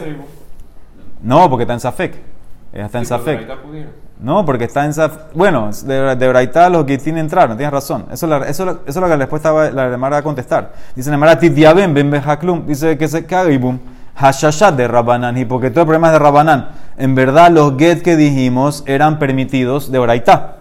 no, 1.22 1.48
porque 1.48 1.62
está 1.62 1.72
en 1.72 1.80
Safek. 1.80 2.14
Ella 2.74 2.84
está 2.84 2.98
en 2.98 3.06
Safek. 3.06 3.48
No, 4.20 4.44
porque 4.44 4.64
está 4.64 4.84
en 4.84 4.92
Saf... 4.92 5.16
Bueno, 5.34 5.70
de, 5.84 6.16
de 6.16 6.28
Braitá 6.28 6.68
los 6.68 6.84
tienen 6.86 7.18
entraron, 7.18 7.56
tienes 7.56 7.72
razón. 7.72 8.06
Eso 8.10 8.26
es, 8.26 8.30
la, 8.30 8.48
eso, 8.48 8.68
eso 8.70 8.80
es 8.86 8.96
lo 8.96 9.02
que 9.02 9.08
la 9.08 9.16
respuesta 9.16 9.52
va, 9.52 9.70
la 9.70 9.90
Gemara 9.90 10.16
va 10.16 10.20
a 10.20 10.22
contestar. 10.22 10.72
Dice 10.96 11.10
la 11.10 11.16
Gemara, 11.16 11.38
Titiaben, 11.38 11.94
ben 11.94 12.10
behaklum. 12.10 12.66
Dice 12.66 12.98
que 12.98 13.06
se 13.06 13.24
caga 13.26 13.50
y 13.52 13.58
boom. 13.58 13.78
Hashashat 14.16 14.74
de 14.74 14.88
Rabanán. 14.88 15.38
Y 15.38 15.44
porque 15.44 15.70
todo 15.70 15.82
el 15.82 15.86
problema 15.86 16.08
es 16.08 16.14
de 16.14 16.18
Rabanán. 16.18 16.70
En 16.96 17.14
verdad, 17.14 17.52
los 17.52 17.76
get 17.78 18.02
que 18.02 18.16
dijimos 18.16 18.82
eran 18.86 19.20
permitidos 19.20 19.92
de 19.92 20.00
Braitá. 20.00 20.56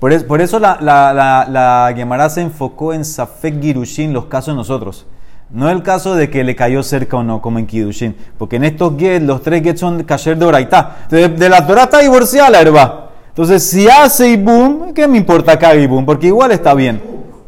Por 0.00 0.40
eso 0.40 0.58
la, 0.58 0.78
la, 0.80 1.12
la, 1.12 1.46
la 1.48 1.92
Gemara 1.94 2.30
se 2.30 2.40
enfocó 2.40 2.94
en 2.94 3.04
Safek 3.04 3.60
Girushin, 3.60 4.12
los 4.12 4.24
casos 4.24 4.54
de 4.54 4.56
nosotros. 4.56 5.06
No 5.52 5.68
el 5.68 5.82
caso 5.82 6.14
de 6.14 6.30
que 6.30 6.44
le 6.44 6.54
cayó 6.54 6.82
cerca 6.82 7.16
o 7.16 7.22
no, 7.22 7.42
como 7.42 7.58
en 7.58 7.66
Kidushin. 7.66 8.16
Porque 8.38 8.56
en 8.56 8.64
estos 8.64 8.96
get, 8.96 9.22
los 9.22 9.42
tres 9.42 9.62
get 9.62 9.76
son 9.76 10.04
kasher 10.04 10.36
de 10.36 10.44
Oraitá. 10.46 10.98
Entonces, 11.04 11.38
de 11.38 11.48
la 11.48 11.66
Torah 11.66 11.84
está 11.84 11.98
divorciada 11.98 12.50
la 12.50 12.60
herba. 12.60 13.10
Entonces, 13.28 13.68
si 13.68 13.88
hace 13.88 14.28
Ibum, 14.28 14.92
¿qué 14.92 15.08
me 15.08 15.18
importa 15.18 15.52
haga 15.52 15.74
Ibum? 15.74 16.04
Porque 16.04 16.28
igual 16.28 16.52
está 16.52 16.74
bien. 16.74 17.02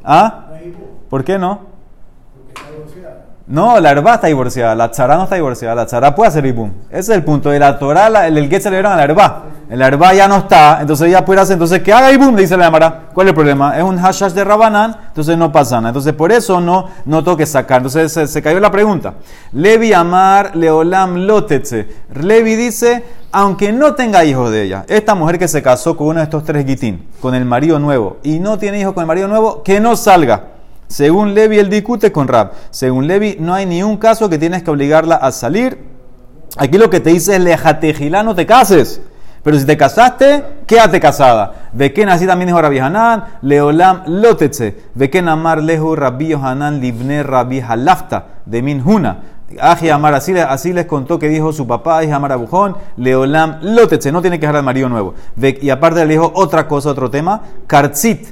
¿Ah? 0.04 0.46
¿Por 1.08 1.22
qué 1.22 1.38
no? 1.38 1.72
No, 3.46 3.78
la 3.80 3.90
herba 3.90 4.14
está 4.14 4.28
divorciada, 4.28 4.74
la 4.74 4.90
tzara 4.90 5.16
no 5.16 5.24
está 5.24 5.34
divorciada, 5.34 5.74
la 5.74 5.84
tzara 5.84 6.14
puede 6.14 6.28
hacer 6.28 6.46
ibum. 6.46 6.72
Ese 6.88 7.00
es 7.00 7.08
el 7.10 7.22
punto. 7.22 7.50
De 7.50 7.58
la 7.58 7.78
Torah, 7.78 8.26
el, 8.26 8.38
el 8.38 8.48
get 8.48 8.62
se 8.62 8.70
le 8.70 8.76
dieron 8.76 8.92
a 8.92 8.96
la 8.96 9.04
herba. 9.04 9.42
La 9.74 9.86
herba 9.86 10.12
ya 10.12 10.28
no 10.28 10.36
está, 10.36 10.82
entonces 10.82 11.08
ella 11.08 11.24
puede 11.24 11.40
hacer, 11.40 11.54
entonces 11.54 11.80
que 11.80 11.94
haga 11.94 12.12
ibum, 12.12 12.34
le 12.34 12.42
dice 12.42 12.58
la 12.58 12.70
Mara. 12.70 13.08
¿Cuál 13.14 13.28
es 13.28 13.30
el 13.30 13.34
problema? 13.34 13.78
Es 13.78 13.82
un 13.82 13.96
hashash 13.96 14.32
de 14.32 14.44
Rabanán, 14.44 14.96
entonces 15.08 15.38
no 15.38 15.50
pasa 15.50 15.76
nada. 15.76 15.88
Entonces 15.88 16.12
por 16.12 16.30
eso 16.30 16.60
no, 16.60 16.88
no 17.06 17.24
toque 17.24 17.46
sacar. 17.46 17.78
Entonces 17.78 18.12
se, 18.12 18.26
se 18.26 18.42
cayó 18.42 18.60
la 18.60 18.70
pregunta. 18.70 19.14
Levi 19.52 19.94
Amar 19.94 20.54
Leolam 20.56 21.16
Lotetze. 21.26 21.88
Levi 22.14 22.54
dice, 22.54 23.02
aunque 23.32 23.72
no 23.72 23.94
tenga 23.94 24.26
hijos 24.26 24.50
de 24.50 24.64
ella, 24.64 24.84
esta 24.88 25.14
mujer 25.14 25.38
que 25.38 25.48
se 25.48 25.62
casó 25.62 25.96
con 25.96 26.08
uno 26.08 26.18
de 26.18 26.24
estos 26.24 26.44
tres 26.44 26.66
gitín, 26.66 27.06
con 27.22 27.34
el 27.34 27.46
marido 27.46 27.78
nuevo, 27.78 28.18
y 28.22 28.40
no 28.40 28.58
tiene 28.58 28.78
hijos 28.78 28.92
con 28.92 29.00
el 29.00 29.06
marido 29.08 29.26
nuevo, 29.26 29.62
que 29.62 29.80
no 29.80 29.96
salga. 29.96 30.48
Según 30.88 31.32
Levi, 31.32 31.58
él 31.58 31.70
discute 31.70 32.12
con 32.12 32.28
Rab. 32.28 32.52
Según 32.68 33.06
Levi, 33.06 33.38
no 33.40 33.54
hay 33.54 33.64
ni 33.64 33.82
un 33.82 33.96
caso 33.96 34.28
que 34.28 34.36
tienes 34.36 34.62
que 34.62 34.70
obligarla 34.70 35.14
a 35.14 35.32
salir. 35.32 35.78
Aquí 36.58 36.76
lo 36.76 36.90
que 36.90 37.00
te 37.00 37.08
dice 37.08 37.36
es, 37.36 37.40
lejatejilá, 37.40 38.22
no 38.22 38.34
te 38.34 38.44
cases. 38.44 39.00
Pero 39.42 39.58
si 39.58 39.66
te 39.66 39.76
casaste, 39.76 40.44
quédate 40.66 41.00
casada. 41.00 41.68
¿De 41.72 41.92
qué 41.92 42.06
nací 42.06 42.26
también 42.26 42.46
dijo 42.46 42.62
Rabbi 42.62 42.78
Hanan? 42.78 43.24
Leolam 43.42 44.02
lotetze. 44.06 44.76
¿De 44.94 45.10
qué 45.10 45.20
namar 45.20 45.60
lehu 45.62 45.96
Rabbi 45.96 46.28
Yohanan 46.28 46.80
libne 46.80 47.22
Rabbi 47.24 47.60
Halafta? 47.60 48.26
De 48.46 48.62
Minhuna. 48.62 49.18
Aji 49.60 49.90
Amar, 49.90 50.14
así, 50.14 50.32
así 50.38 50.72
les 50.72 50.86
contó 50.86 51.18
que 51.18 51.28
dijo 51.28 51.52
su 51.52 51.66
papá, 51.66 51.98
Aji 51.98 52.10
Amar 52.10 52.32
Abujón, 52.32 52.76
Leolam 52.96 53.58
lotetze. 53.62 54.12
No 54.12 54.20
tiene 54.22 54.38
que 54.38 54.46
dejar 54.46 54.56
al 54.56 54.64
marido 54.64 54.88
nuevo. 54.88 55.14
Ve- 55.36 55.58
y 55.60 55.70
aparte 55.70 56.06
le 56.06 56.12
dijo 56.14 56.30
otra 56.34 56.68
cosa, 56.68 56.90
otro 56.90 57.10
tema. 57.10 57.42
Kartzit. 57.66 58.28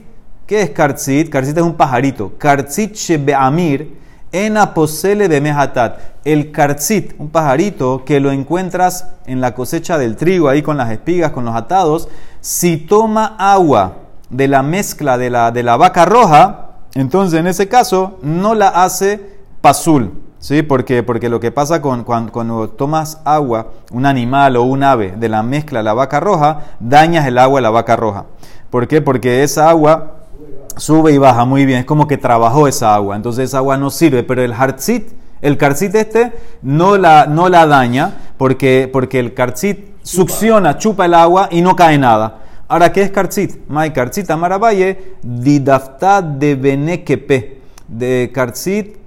¿Qué 0.47 0.63
es 0.63 0.71
Kartzit? 0.71 1.29
Kartzit 1.29 1.57
es 1.57 1.63
un 1.63 1.75
pajarito. 1.75 2.33
Kartzit 2.39 2.95
shebeamir 2.95 3.99
en 4.33 4.57
aposele 4.57 5.29
de 5.29 5.41
mehatat. 5.41 5.99
El 6.25 6.53
Kartzit, 6.53 7.15
un 7.19 7.31
pajarito 7.31 8.05
que 8.05 8.21
lo 8.21 8.31
encuentras 8.31 9.07
en 9.27 9.41
la 9.41 9.55
cosecha 9.55 9.99
del 9.99 10.17
trigo, 10.17 10.49
ahí 10.49 10.63
con 10.63 10.77
las 10.77 10.91
espigas, 10.91 11.33
con 11.33 11.45
los 11.45 11.55
atados. 11.55 12.09
Si 12.41 12.77
toma 12.77 13.37
agua 13.39 13.97
de 14.29 14.49
la 14.49 14.63
mezcla 14.63 15.19
de 15.19 15.31
la, 15.31 15.51
de 15.51 15.63
la 15.63 15.77
vaca 15.77 16.05
roja, 16.05 16.71
entonces 16.95 17.41
en 17.41 17.47
ese 17.47 17.69
caso 17.69 18.19
no 18.23 18.55
la 18.55 18.69
hace 18.69 19.39
pasul. 19.61 20.13
¿Sí? 20.39 20.63
Porque, 20.63 21.03
porque 21.03 21.29
lo 21.29 21.39
que 21.39 21.53
pasa 21.53 21.83
con, 21.83 22.03
cuando, 22.03 22.33
cuando 22.33 22.71
tomas 22.71 23.21
agua, 23.27 23.73
un 23.93 24.07
animal 24.07 24.57
o 24.57 24.63
un 24.63 24.83
ave 24.83 25.15
de 25.15 25.29
la 25.29 25.43
mezcla 25.43 25.81
de 25.81 25.85
la 25.85 25.93
vaca 25.93 26.19
roja, 26.19 26.63
dañas 26.81 27.27
el 27.27 27.37
agua 27.37 27.59
de 27.59 27.63
la 27.63 27.71
vaca 27.71 27.95
roja. 27.95 28.25
¿Por 28.71 28.89
qué? 28.89 29.03
Porque 29.03 29.43
esa 29.43 29.69
agua 29.69 30.20
sube 30.77 31.13
y 31.13 31.19
baja 31.19 31.45
muy 31.45 31.67
bien. 31.67 31.81
Es 31.81 31.85
como 31.85 32.07
que 32.07 32.17
trabajó 32.17 32.69
esa 32.69 32.95
agua. 32.95 33.17
Entonces 33.17 33.45
esa 33.51 33.59
agua 33.59 33.77
no 33.77 33.91
sirve. 33.91 34.23
Pero 34.23 34.43
el 34.43 34.53
hartzit, 34.53 35.09
el 35.41 35.57
kartzit 35.57 35.95
este, 35.95 36.33
no 36.63 36.97
la, 36.97 37.27
no 37.27 37.49
la 37.49 37.67
daña 37.67 38.33
porque, 38.37 38.89
porque 38.93 39.19
el 39.19 39.35
kartzit 39.35 39.91
succiona, 40.03 40.79
chupa 40.79 41.07
el 41.07 41.15
agua 41.15 41.49
y 41.51 41.63
no 41.63 41.77
cae 41.77 41.99
nada. 41.99 42.39
Ahora, 42.69 42.93
¿qué 42.93 43.03
es 43.03 43.11
kartzit? 43.11 43.69
Mai 43.69 43.93
kartzit 43.93 44.31
amarabaye, 44.31 45.17
didafta 45.23 46.23
de 46.23 46.55
benekepe. 46.55 47.61
De 47.89 48.31
kartzit 48.33 49.00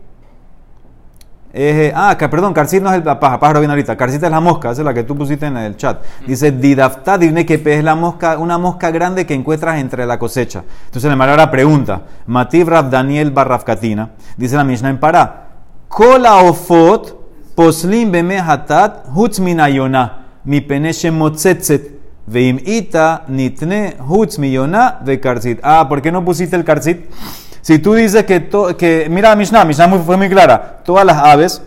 eh, 1.56 1.94
ah, 1.96 2.18
perdón, 2.18 2.52
Carcit 2.52 2.82
no 2.82 2.90
es 2.90 2.96
el 2.96 3.04
paja, 3.04 3.40
pájaro 3.40 3.60
viene 3.60 3.74
ahorita. 3.74 3.96
Carcit 3.96 4.24
es 4.24 4.32
la 4.32 4.40
mosca, 4.40 4.72
esa 4.72 4.82
es 4.82 4.86
la 4.86 4.94
que 4.94 5.04
tú 5.04 5.16
pusiste 5.16 5.46
en 5.46 5.58
el 5.58 5.78
chat. 5.78 6.04
Dice 6.26 6.52
Didafta 6.52 7.20
que 7.20 7.62
es 7.66 7.84
la 7.84 7.96
mosca, 7.96 8.40
una 8.40 8.58
mosca 8.58 8.90
grande 8.90 9.28
que 9.28 9.36
encuentras 9.36 9.80
entre 9.80 10.08
la 10.08 10.18
cosecha. 10.18 10.64
Entonces 10.86 11.16
la 11.16 11.52
pregunta, 11.52 12.02
Mativ 12.26 12.70
Rav 12.70 12.90
Daniel 12.90 13.30
Barrafkatina, 13.30 14.10
dice 14.36 14.56
la 14.56 14.64
Mishnah 14.64 14.90
en 14.90 15.00
Pará, 15.00 15.44
Kola 15.88 16.42
ofot 16.42 17.56
poslim 17.56 18.12
bemehatat 18.12 19.06
hutz 19.14 19.40
minayona, 19.40 20.26
mi 20.46 20.60
peneshe 20.60 21.12
motzetzet. 21.12 21.94
Veim 22.26 22.58
ita 22.66 23.26
nitne 23.28 23.98
hutz 24.00 24.40
miyona 24.40 25.00
ve 25.06 25.20
karcit. 25.20 25.60
Ah, 25.62 25.88
¿por 25.90 26.02
qué 26.02 26.12
no 26.12 26.24
pusiste 26.24 26.56
el 26.56 26.64
karcit? 26.64 27.06
Si 27.64 27.80
tú 27.80 27.94
dices 27.94 28.26
que, 28.26 28.50
que 28.78 29.08
mira 29.10 29.34
Mishnah, 29.38 29.64
Mishnah 29.64 29.88
fue 30.00 30.18
muy 30.18 30.28
clara, 30.28 30.82
todas 30.84 31.06
las 31.06 31.18
aves 31.18 31.62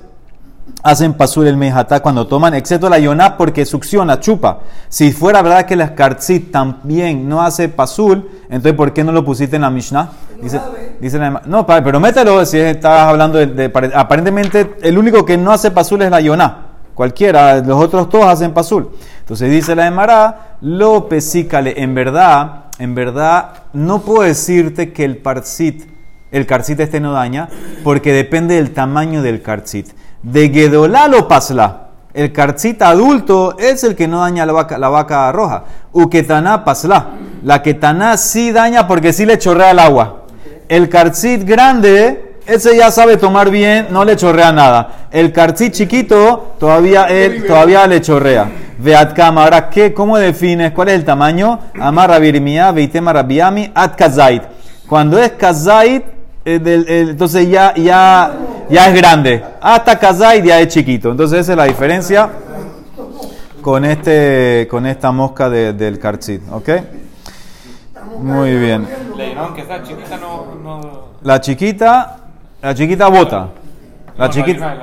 hacen 0.83 1.15
pasul 1.15 1.47
el 1.47 1.57
mejatá 1.57 2.01
cuando 2.01 2.27
toman, 2.27 2.53
excepto 2.53 2.91
la 2.91 2.99
yoná 2.99 3.39
porque 3.39 3.65
succiona, 3.65 4.21
chupa. 4.21 4.59
Si 4.91 5.11
fuera 5.11 5.41
verdad 5.41 5.65
que 5.65 5.75
la 5.75 5.95
kartzit 5.95 6.53
también 6.53 7.27
no 7.27 7.41
hace 7.43 7.71
pasul, 7.71 8.29
entonces 8.51 8.75
¿por 8.75 8.93
qué 8.93 9.05
no 9.05 9.11
lo 9.11 9.25
pusiste 9.25 9.57
en 9.57 9.63
la 9.63 9.71
Mishnah? 9.71 10.11
Dice, 10.43 10.61
dice 11.01 11.19
no, 11.47 11.67
pero 11.67 11.99
mételo 11.99 12.45
si 12.45 12.59
estás 12.59 13.09
hablando 13.09 13.39
de, 13.39 13.73
aparentemente 13.95 14.77
el 14.83 14.99
único 14.99 15.25
que 15.25 15.39
no 15.39 15.51
hace 15.51 15.71
pasul 15.71 16.03
es 16.03 16.11
la 16.11 16.21
yoná. 16.21 16.67
Cualquiera, 16.95 17.57
los 17.63 17.83
otros 17.83 18.11
todos 18.11 18.27
hacen 18.27 18.53
pasul. 18.53 18.91
Entonces 19.21 19.51
dice 19.51 19.75
la 19.75 19.87
Emara, 19.87 20.46
lo 20.61 21.09
pesícale, 21.09 21.75
en 21.83 21.95
verdad 21.95 22.67
en 22.79 22.95
verdad 22.95 23.65
no 23.73 24.03
puedo 24.03 24.23
decirte 24.23 24.93
que 24.93 25.05
el 25.05 25.17
parcit, 25.17 25.85
el 26.31 26.47
carcit 26.47 26.79
este 26.81 27.01
no 27.01 27.13
daña, 27.13 27.49
porque 27.83 28.13
depende 28.13 28.57
del 28.57 28.73
tamaño 28.73 29.23
del 29.23 29.41
carcit. 29.41 29.89
De 30.23 30.51
Gedolá 30.51 31.09
lo 31.09 31.27
pasla. 31.29 31.83
El 32.13 32.33
carcit 32.33 32.81
adulto 32.83 33.57
es 33.59 33.85
el 33.85 33.95
que 33.95 34.09
no 34.09 34.21
daña 34.21 34.47
la 34.47 34.53
vaca, 34.53 34.79
la 34.79 34.89
vaca 34.89 35.31
roja. 35.33 35.65
Uketaná 35.93 36.65
pasla. 36.65 37.13
La 37.43 37.63
ketaná 37.63 38.17
sí 38.17 38.53
daña 38.53 38.87
porque 38.87 39.13
sí 39.13 39.25
le 39.25 39.39
chorrea 39.39 39.71
el 39.71 39.79
agua. 39.79 40.25
El 40.69 40.89
carcit 40.89 41.45
grande, 41.45 42.26
ese 42.47 42.77
ya 42.77 42.91
sabe 42.91 43.17
tomar 43.17 43.51
bien, 43.51 43.89
no 43.91 44.05
le 44.05 44.17
chorrea 44.17 44.53
nada. 44.53 45.09
El 45.11 45.33
carcit 45.33 45.73
chiquito 45.73 46.55
todavía, 46.59 47.07
él, 47.07 47.45
todavía 47.47 47.87
le 47.87 48.01
chorrea. 48.01 48.49
Veatkama. 48.79 49.45
Ahora, 49.45 49.69
¿qué, 49.69 49.93
¿cómo 49.93 50.17
defines 50.19 50.73
cuál 50.73 50.89
es 50.89 50.95
el 50.95 51.05
tamaño? 51.05 51.59
Amar 51.81 52.11
Rabirmia, 52.11 52.71
Veitema 52.73 53.13
Rabiami, 53.13 53.73
At 53.75 53.97
Kazait. 53.97 54.43
Cuando 54.87 55.19
es 55.19 55.33
Kazait, 55.33 56.05
entonces 56.45 57.49
ya, 57.49 57.75
ya, 57.75 58.33
ya 58.71 58.89
es 58.89 58.95
grande. 58.95 59.43
Hasta 59.61 59.99
Kazait 59.99 60.45
ya 60.45 60.61
es 60.61 60.69
chiquito. 60.69 61.11
Entonces 61.11 61.41
esa 61.41 61.53
es 61.53 61.59
la 61.59 61.65
diferencia 61.65 62.29
con, 63.61 63.85
este, 63.85 64.69
con 64.71 64.87
esta 64.87 65.11
mosca 65.11 65.51
del 65.51 65.99
Karchit. 65.99 66.43
¿Ok? 66.53 66.69
Muy 68.21 68.55
bien. 68.57 68.87
La 69.17 69.83
chiquita, 69.83 70.21
la 71.23 71.41
chiquita 71.41 72.26
bota. 73.11 73.49
La 74.19 74.31
chiquita. 74.31 74.77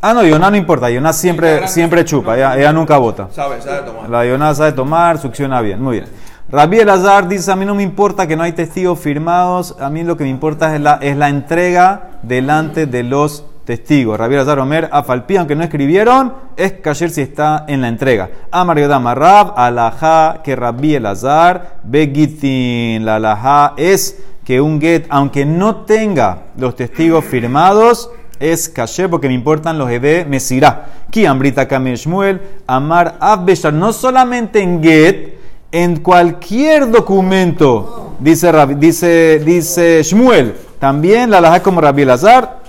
Ah, 0.00 0.14
no, 0.14 0.22
Yonah 0.22 0.50
no 0.50 0.56
importa. 0.56 0.88
Yonah 0.90 1.12
siempre, 1.12 1.66
siempre 1.68 2.04
chupa. 2.04 2.36
Ella, 2.36 2.72
nunca 2.72 2.96
vota. 2.98 3.28
Sabe, 3.32 3.60
sabe 3.60 3.82
tomar. 3.82 4.08
La 4.08 4.24
Yonah 4.24 4.54
sabe 4.54 4.72
tomar, 4.72 5.18
succiona 5.18 5.60
bien. 5.60 5.82
Muy 5.82 6.00
bien. 6.00 6.08
Rabbi 6.48 6.78
Elazar 6.78 7.26
dice, 7.26 7.50
a 7.50 7.56
mí 7.56 7.64
no 7.64 7.74
me 7.74 7.82
importa 7.82 8.28
que 8.28 8.36
no 8.36 8.44
hay 8.44 8.52
testigos 8.52 9.00
firmados, 9.00 9.74
a 9.80 9.90
mí 9.90 10.04
lo 10.04 10.16
que 10.16 10.22
me 10.22 10.30
importa 10.30 10.76
es 10.76 10.80
la, 10.80 10.94
es 11.02 11.16
la 11.16 11.28
entrega 11.28 12.20
delante 12.22 12.86
de 12.86 13.02
los 13.02 13.44
testigos. 13.64 14.16
Rabbi 14.16 14.34
Elazar 14.34 14.60
Omer, 14.60 14.88
Afalpi, 14.92 15.38
aunque 15.38 15.56
no 15.56 15.64
escribieron, 15.64 16.34
es 16.56 16.74
cayer 16.74 17.10
si 17.10 17.22
está 17.22 17.64
en 17.66 17.80
la 17.80 17.88
entrega. 17.88 18.30
Amar 18.52 18.78
Yodam 18.78 19.08
Rab, 19.08 19.54
Alajá, 19.56 20.40
que 20.44 20.54
Rabbi 20.54 20.94
Elazar, 20.94 21.78
Begitin, 21.82 23.04
la 23.04 23.16
Alajá 23.16 23.74
es 23.76 24.16
que 24.46 24.60
un 24.60 24.80
get, 24.80 25.06
aunque 25.10 25.44
no 25.44 25.84
tenga 25.84 26.44
los 26.56 26.76
testigos 26.76 27.24
firmados, 27.24 28.10
es 28.38 28.68
caché 28.68 29.08
porque 29.08 29.26
me 29.26 29.34
importan 29.34 29.76
los 29.76 29.88
de 29.88 30.24
Mesirá. 30.24 30.86
Ki 31.10 31.26
Ambrita 31.26 31.66
Shmuel, 31.66 32.40
Amar 32.68 33.16
Abbeshar, 33.18 33.72
no 33.72 33.92
solamente 33.92 34.60
en 34.60 34.80
Get, 34.80 35.34
en 35.72 35.96
cualquier 35.96 36.92
documento, 36.92 38.14
dice, 38.20 38.52
dice, 38.78 39.42
dice 39.44 40.02
Shmuel, 40.04 40.54
también 40.78 41.28
la 41.28 41.40
laja 41.40 41.60
como 41.60 41.80
Rabbi 41.80 42.04
Lazar, 42.04 42.60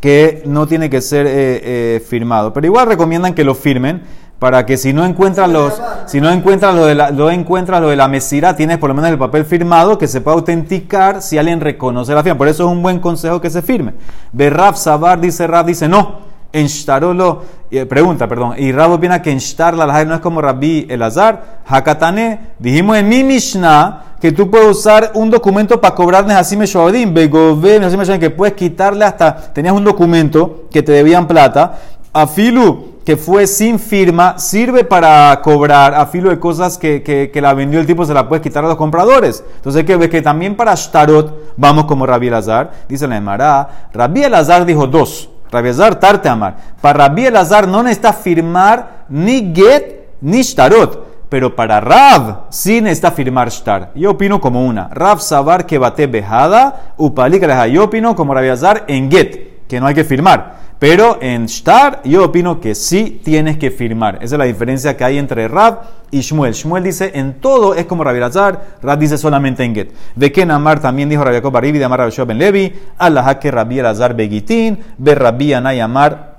que 0.00 0.44
no 0.46 0.68
tiene 0.68 0.88
que 0.88 1.00
ser 1.00 1.26
eh, 1.26 1.32
eh, 1.34 2.04
firmado. 2.08 2.52
Pero 2.52 2.66
igual 2.68 2.86
recomiendan 2.86 3.34
que 3.34 3.42
lo 3.42 3.56
firmen 3.56 4.02
para 4.40 4.64
que 4.64 4.78
si 4.78 4.92
no 4.92 5.04
encuentras 5.04 5.48
los, 5.50 5.80
si 6.06 6.20
no 6.20 6.30
encuentras 6.30 6.74
lo 6.74 6.86
de 6.86 6.94
la, 6.94 7.10
lo 7.10 7.30
encuentras 7.30 7.80
lo 7.80 7.88
de 7.88 7.96
la 7.96 8.08
mesira, 8.08 8.56
tienes 8.56 8.78
por 8.78 8.88
lo 8.88 8.94
menos 8.94 9.10
el 9.10 9.18
papel 9.18 9.44
firmado 9.44 9.98
que 9.98 10.08
se 10.08 10.22
pueda 10.22 10.34
autenticar 10.34 11.20
si 11.20 11.36
alguien 11.36 11.60
reconoce 11.60 12.14
la 12.14 12.22
firma. 12.22 12.38
Por 12.38 12.48
eso 12.48 12.64
es 12.64 12.70
un 12.70 12.82
buen 12.82 13.00
consejo 13.00 13.40
que 13.40 13.50
se 13.50 13.60
firme. 13.60 13.94
Ve 14.32 14.48
Raf 14.48 14.78
Sabar 14.78 15.20
dice 15.20 15.46
Raf 15.46 15.66
dice 15.66 15.86
no. 15.86 16.30
En 16.52 16.66
Shtarolo, 16.66 17.44
eh, 17.70 17.86
pregunta, 17.86 18.26
perdón, 18.26 18.54
y 18.58 18.72
Rab 18.72 18.90
opina 18.90 19.22
que 19.22 19.30
en 19.30 19.38
Shtar 19.38 19.74
la 19.74 20.04
no 20.04 20.16
es 20.16 20.20
como 20.20 20.40
Rabbi 20.40 20.84
Elazar, 20.90 21.60
Hakatane, 21.64 22.54
dijimos 22.58 22.96
en 22.96 23.08
mi 23.08 23.22
Mishnah 23.22 24.16
que 24.20 24.32
tú 24.32 24.50
puedes 24.50 24.66
usar 24.66 25.12
un 25.14 25.30
documento 25.30 25.80
para 25.80 25.94
cobrar 25.94 26.26
Nesasime 26.26 26.66
Shoadim, 26.66 27.14
Begove, 27.14 27.78
que 28.18 28.30
puedes 28.30 28.54
quitarle 28.54 29.04
hasta, 29.04 29.36
tenías 29.52 29.74
un 29.74 29.84
documento 29.84 30.64
que 30.72 30.82
te 30.82 30.90
debían 30.90 31.28
plata, 31.28 31.78
Afilu, 32.12 32.89
que 33.10 33.16
fue 33.16 33.48
sin 33.48 33.80
firma 33.80 34.38
sirve 34.38 34.84
para 34.84 35.40
cobrar 35.42 35.96
a 35.96 36.06
filo 36.06 36.30
de 36.30 36.38
cosas 36.38 36.78
que, 36.78 37.02
que, 37.02 37.40
la 37.40 37.54
vendió 37.54 37.80
el 37.80 37.86
tipo, 37.88 38.04
se 38.04 38.14
la 38.14 38.28
puede 38.28 38.40
quitar 38.40 38.64
a 38.64 38.68
los 38.68 38.76
compradores. 38.76 39.42
Entonces, 39.56 39.82
que 39.82 39.96
ves 39.96 40.10
que 40.10 40.22
también 40.22 40.54
para 40.54 40.76
Shtarot 40.76 41.54
vamos 41.56 41.86
como 41.86 42.06
Rabbi 42.06 42.28
Elazar, 42.28 42.70
dice 42.88 43.08
la 43.08 43.16
Emara. 43.16 43.88
Rabbi 43.92 44.22
Elazar 44.22 44.64
dijo 44.64 44.86
dos. 44.86 45.28
Rabbi 45.50 45.70
Elazar, 45.70 45.98
tarte 45.98 46.28
amar. 46.28 46.56
Para 46.80 47.08
Rabbi 47.08 47.26
Elazar 47.26 47.66
no 47.66 47.82
necesita 47.82 48.12
firmar 48.12 49.06
ni 49.08 49.52
get 49.52 50.10
ni 50.20 50.42
Shtarot. 50.42 51.28
Pero 51.28 51.56
para 51.56 51.80
Rav 51.80 52.42
sí 52.50 52.80
necesita 52.80 53.10
firmar 53.10 53.50
Shtar. 53.50 53.90
Yo 53.96 54.12
opino 54.12 54.40
como 54.40 54.64
una. 54.64 54.86
Rav 54.86 55.18
Sabar 55.18 55.66
que 55.66 55.78
bate 55.78 56.06
bejada, 56.06 56.92
upalik 56.96 57.44
Yo 57.72 57.82
opino 57.82 58.14
como 58.14 58.34
Rabbi 58.34 58.46
Elazar 58.46 58.84
en 58.86 59.10
get, 59.10 59.66
que 59.66 59.80
no 59.80 59.88
hay 59.88 59.96
que 59.96 60.04
firmar. 60.04 60.59
Pero 60.80 61.18
en 61.20 61.44
Shtar 61.44 62.00
yo 62.04 62.24
opino 62.24 62.58
que 62.58 62.74
sí 62.74 63.20
tienes 63.22 63.58
que 63.58 63.70
firmar. 63.70 64.16
Esa 64.22 64.36
es 64.36 64.38
la 64.38 64.46
diferencia 64.46 64.96
que 64.96 65.04
hay 65.04 65.18
entre 65.18 65.46
Rab 65.46 65.82
y 66.10 66.22
Shmuel. 66.22 66.54
Shmuel 66.54 66.82
dice 66.82 67.10
en 67.14 67.38
todo 67.38 67.74
es 67.74 67.84
como 67.84 68.02
Rabbi 68.02 68.18
Lazar, 68.18 68.78
Rab 68.82 68.98
dice 68.98 69.18
solamente 69.18 69.62
en 69.62 69.74
Get. 69.74 69.90
De 70.16 70.32
que 70.32 70.46
Namar 70.46 70.80
también 70.80 71.10
dijo 71.10 71.22
Rabbi 71.22 71.36
Jacob 71.36 71.60
de 71.60 71.84
Amar 71.84 71.98
Rabbi 71.98 72.24
Ben 72.26 72.38
Levi, 72.38 72.72
Allah 72.96 73.38
que 73.38 73.52
Lazar 73.52 74.16
Begitin, 74.16 74.78
Be 74.96 75.14
Rabbi 75.14 75.52
Anay 75.52 75.80
Amar 75.80 76.38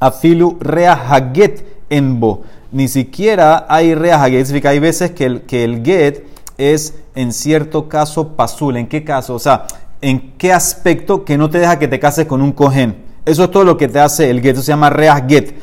Afilu 0.00 0.56
Rea 0.58 0.94
Haget 0.94 1.62
en 1.90 2.18
Bo. 2.18 2.44
Ni 2.72 2.88
siquiera 2.88 3.66
hay 3.68 3.94
Rea 3.94 4.22
Haget, 4.22 4.46
significa 4.46 4.70
hay 4.70 4.78
veces 4.78 5.10
que 5.10 5.26
el, 5.26 5.42
que 5.42 5.64
el 5.64 5.84
Get 5.84 6.24
es 6.56 6.94
en 7.14 7.30
cierto 7.30 7.90
caso 7.90 8.36
pasul. 8.36 8.78
¿En 8.78 8.86
qué 8.86 9.04
caso? 9.04 9.34
O 9.34 9.38
sea, 9.38 9.66
¿en 10.00 10.32
qué 10.38 10.54
aspecto 10.54 11.26
que 11.26 11.36
no 11.36 11.50
te 11.50 11.58
deja 11.58 11.78
que 11.78 11.88
te 11.88 12.00
cases 12.00 12.24
con 12.24 12.40
un 12.40 12.52
cohen? 12.52 13.04
Eso 13.26 13.44
es 13.44 13.50
todo 13.50 13.64
lo 13.64 13.76
que 13.76 13.88
te 13.88 13.98
hace 13.98 14.30
el 14.30 14.40
get. 14.40 14.56
Se 14.56 14.62
llama 14.62 14.88
reas 14.88 15.24
get. 15.28 15.54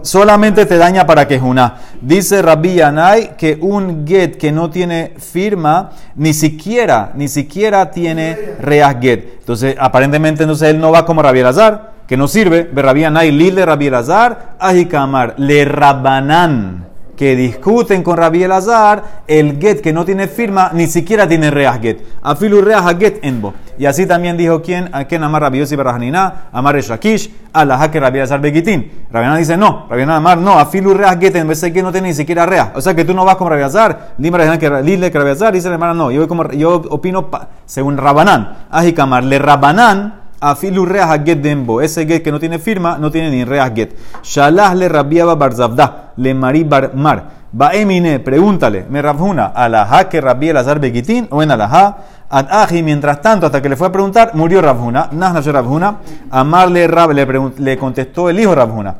Solamente 0.00 0.64
te 0.64 0.78
daña 0.78 1.04
para 1.04 1.28
que 1.28 1.36
una. 1.36 1.76
Dice 2.00 2.40
Rabbi 2.40 2.76
Yanai 2.76 3.36
que 3.36 3.58
un 3.60 4.06
get 4.06 4.38
que 4.38 4.52
no 4.52 4.70
tiene 4.70 5.14
firma, 5.18 5.90
ni 6.14 6.32
siquiera, 6.32 7.12
ni 7.14 7.28
siquiera 7.28 7.90
tiene 7.90 8.54
reas 8.60 8.96
get. 9.00 9.38
Entonces, 9.40 9.76
aparentemente, 9.78 10.44
entonces 10.44 10.70
él 10.70 10.80
no 10.80 10.92
va 10.92 11.04
como 11.04 11.22
Rabbi 11.22 11.40
Elazar, 11.40 11.92
que 12.06 12.16
no 12.16 12.26
sirve. 12.26 12.70
Ve 12.72 12.82
Rabbi 12.82 13.00
Yanai, 13.00 13.32
lil 13.32 13.54
de 13.54 13.66
Rabbi 13.66 13.88
Elazar, 13.88 14.56
ajikamar, 14.58 15.34
le 15.36 15.64
rabanan. 15.66 16.86
Que 17.16 17.34
discuten 17.34 18.02
con 18.02 18.16
Rabbi 18.16 18.44
Elazar, 18.44 19.22
el 19.26 19.58
get 19.58 19.80
que 19.80 19.92
no 19.92 20.04
tiene 20.04 20.28
firma 20.28 20.70
ni 20.74 20.86
siquiera 20.86 21.26
tiene 21.26 21.50
reas 21.50 21.80
get. 21.80 22.00
Afilu 22.22 22.60
reas 22.60 22.84
get 22.98 23.18
enbo. 23.22 23.54
Y 23.78 23.86
así 23.86 24.06
también 24.06 24.36
dijo 24.36 24.62
quién, 24.62 24.88
a 24.92 25.04
quién 25.04 25.22
amar 25.22 25.42
Rabbi 25.42 25.58
Yossi 25.58 25.76
Barajaniná, 25.76 26.48
amar 26.52 26.78
Shakish, 26.80 27.30
a 27.52 27.64
la 27.64 27.90
que 27.90 28.00
Rabbi 28.00 28.18
Elazar 28.18 28.40
Begitín. 28.40 29.06
Rabbi 29.10 29.38
dice 29.38 29.56
no, 29.56 29.86
Rabbi 29.88 30.02
amar 30.02 30.38
no, 30.38 30.58
afilu 30.58 30.94
reas 30.94 31.18
get 31.18 31.36
en 31.36 31.48
vez 31.48 31.60
de 31.60 31.72
que 31.72 31.82
no 31.82 31.90
tiene 31.90 32.08
ni 32.08 32.14
siquiera 32.14 32.46
reas. 32.46 32.70
O 32.74 32.80
sea 32.80 32.94
que 32.94 33.04
tú 33.04 33.14
no 33.14 33.24
vas 33.24 33.36
como 33.36 33.50
Rabbi 33.50 33.62
Elazar, 33.62 34.14
dime 34.18 34.58
que 34.58 34.68
Rabbi 34.68 34.92
Elazar, 34.92 35.52
dice 35.52 35.68
la 35.68 35.74
hermana 35.74 35.94
no. 35.94 36.10
Yo, 36.10 36.28
como, 36.28 36.50
yo 36.52 36.82
opino 36.90 37.30
según 37.64 37.96
Rabanán. 37.96 38.66
Ajikamar, 38.70 39.24
le 39.24 39.38
Rabanán 39.38 40.25
Afilu 40.50 40.84
reas 40.86 41.24
get 41.24 41.38
dembo. 41.40 41.80
Ese 41.80 42.06
get 42.06 42.22
que 42.22 42.30
no 42.30 42.38
tiene 42.38 42.58
firma, 42.58 42.98
no 42.98 43.10
tiene 43.10 43.30
ni 43.30 43.44
reas 43.44 43.72
get. 43.74 43.96
Shalah 44.22 44.74
le 44.74 44.88
rabiaba 44.88 45.34
barzavda. 45.34 46.12
Le 46.16 46.34
mari 46.34 46.64
bar 46.64 46.94
mar. 46.94 47.30
Baemine, 47.52 48.20
pregúntale. 48.20 48.86
Me 48.88 49.02
rabjuna. 49.02 49.46
Alajá 49.46 50.08
que 50.08 50.20
rabia 50.20 50.52
el 50.52 50.56
azar 50.58 50.78
begitín. 50.78 51.26
O 51.30 51.42
en 51.42 51.50
alajá. 51.50 51.96
Ad 52.28 52.46
aji, 52.50 52.82
mientras 52.82 53.20
tanto, 53.20 53.46
hasta 53.46 53.62
que 53.62 53.68
le 53.68 53.76
fue 53.76 53.86
a 53.86 53.92
preguntar, 53.92 54.32
murió 54.34 54.60
Rabjuna. 54.60 55.10
Nahna 55.12 55.40
Rabjuna. 55.40 55.98
Amarle 56.30 56.88
Rab, 56.88 57.12
le, 57.12 57.26
le 57.58 57.78
contestó 57.78 58.28
el 58.28 58.40
hijo 58.40 58.54
Rabjuna. 58.54 58.96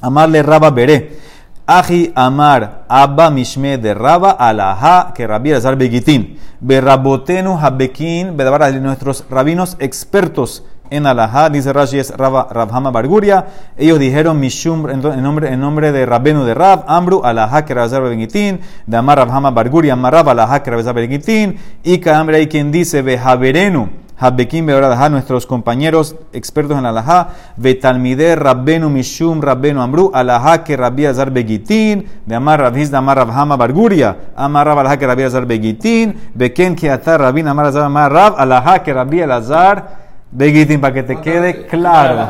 Amarle 0.00 0.42
Raba 0.42 0.70
Beré. 0.70 1.18
Aji 1.66 2.12
Amar 2.14 2.84
Abba 2.88 3.28
Mishme 3.30 3.76
de 3.76 3.92
Raba 3.92 4.30
Alaha 4.30 5.12
que 5.12 5.26
Rabbi 5.26 5.52
Azar 5.52 5.76
Begitín. 5.76 6.38
Berrabotenu 6.60 7.58
Habekin 7.58 8.36
Bedabar 8.36 8.72
nuestros 8.74 9.24
rabinos 9.28 9.76
expertos 9.80 10.64
en 10.90 11.06
Alaha, 11.06 11.50
dice 11.50 11.72
Rashi 11.72 11.98
es 11.98 12.16
Rabhama 12.16 12.92
Barguria. 12.92 13.46
Ellos 13.76 13.98
dijeron 13.98 14.38
Mishum 14.38 14.88
en 14.88 15.22
nombre, 15.22 15.52
en 15.52 15.60
nombre 15.60 15.90
de 15.90 16.06
Rabbenu 16.06 16.44
de 16.44 16.54
Rab, 16.54 16.84
Amru 16.86 17.22
Alaha 17.24 17.64
que 17.64 17.74
Rabbi 17.74 17.86
Azar 17.86 18.02
Begitín, 18.02 18.60
de 18.86 18.96
Amar 18.96 19.18
Rabhama 19.18 19.50
Barguria, 19.50 19.94
Amar 19.94 20.12
Rab 20.12 20.28
Alaha 20.28 20.62
que 20.62 20.70
Rabbi 20.70 20.82
Azar 20.82 20.94
Begitín. 20.94 21.58
Y 21.82 21.98
cada 21.98 22.22
hay 22.32 22.46
quien 22.46 22.70
dice 22.70 23.02
Behaberenu. 23.02 24.05
Habbekim 24.18 24.64
Beoradajá, 24.64 25.10
nuestros 25.10 25.46
compañeros 25.46 26.16
expertos 26.32 26.78
en 26.78 26.86
Alajá, 26.86 27.28
Betalmide 27.56 28.34
Rabbenu 28.34 28.88
Mishum 28.88 29.42
Rabbenu 29.42 29.82
Amru, 29.82 30.10
Alajá 30.14 30.64
que 30.64 30.76
Rabbi 30.76 31.04
Azar 31.04 31.30
Begitin, 31.30 32.06
de 32.24 32.34
Amar 32.34 32.60
Rabhiz 32.60 32.90
de 32.90 32.96
Amar 32.96 33.18
Rabhama 33.18 33.56
Barguria, 33.56 34.16
Amar 34.34 34.66
Rab 34.66 34.78
Alajá 34.78 34.96
que 34.96 35.06
Rabbi 35.06 35.22
Azar 35.22 35.44
Begitin, 35.44 36.14
Beken 36.34 36.74
que 36.74 36.90
Atar 36.90 37.20
Rabin 37.20 37.46
Amar 37.46 37.66
Azar 37.66 37.84
Amar 37.84 38.10
Rab, 38.10 38.34
Alajá 38.38 38.78
que 38.82 38.94
Rabbi 38.94 39.20
Azar 39.20 40.06
Begitin, 40.30 40.80
para 40.80 40.94
que 40.94 41.02
te 41.02 41.20
quede 41.20 41.66
claro. 41.66 42.26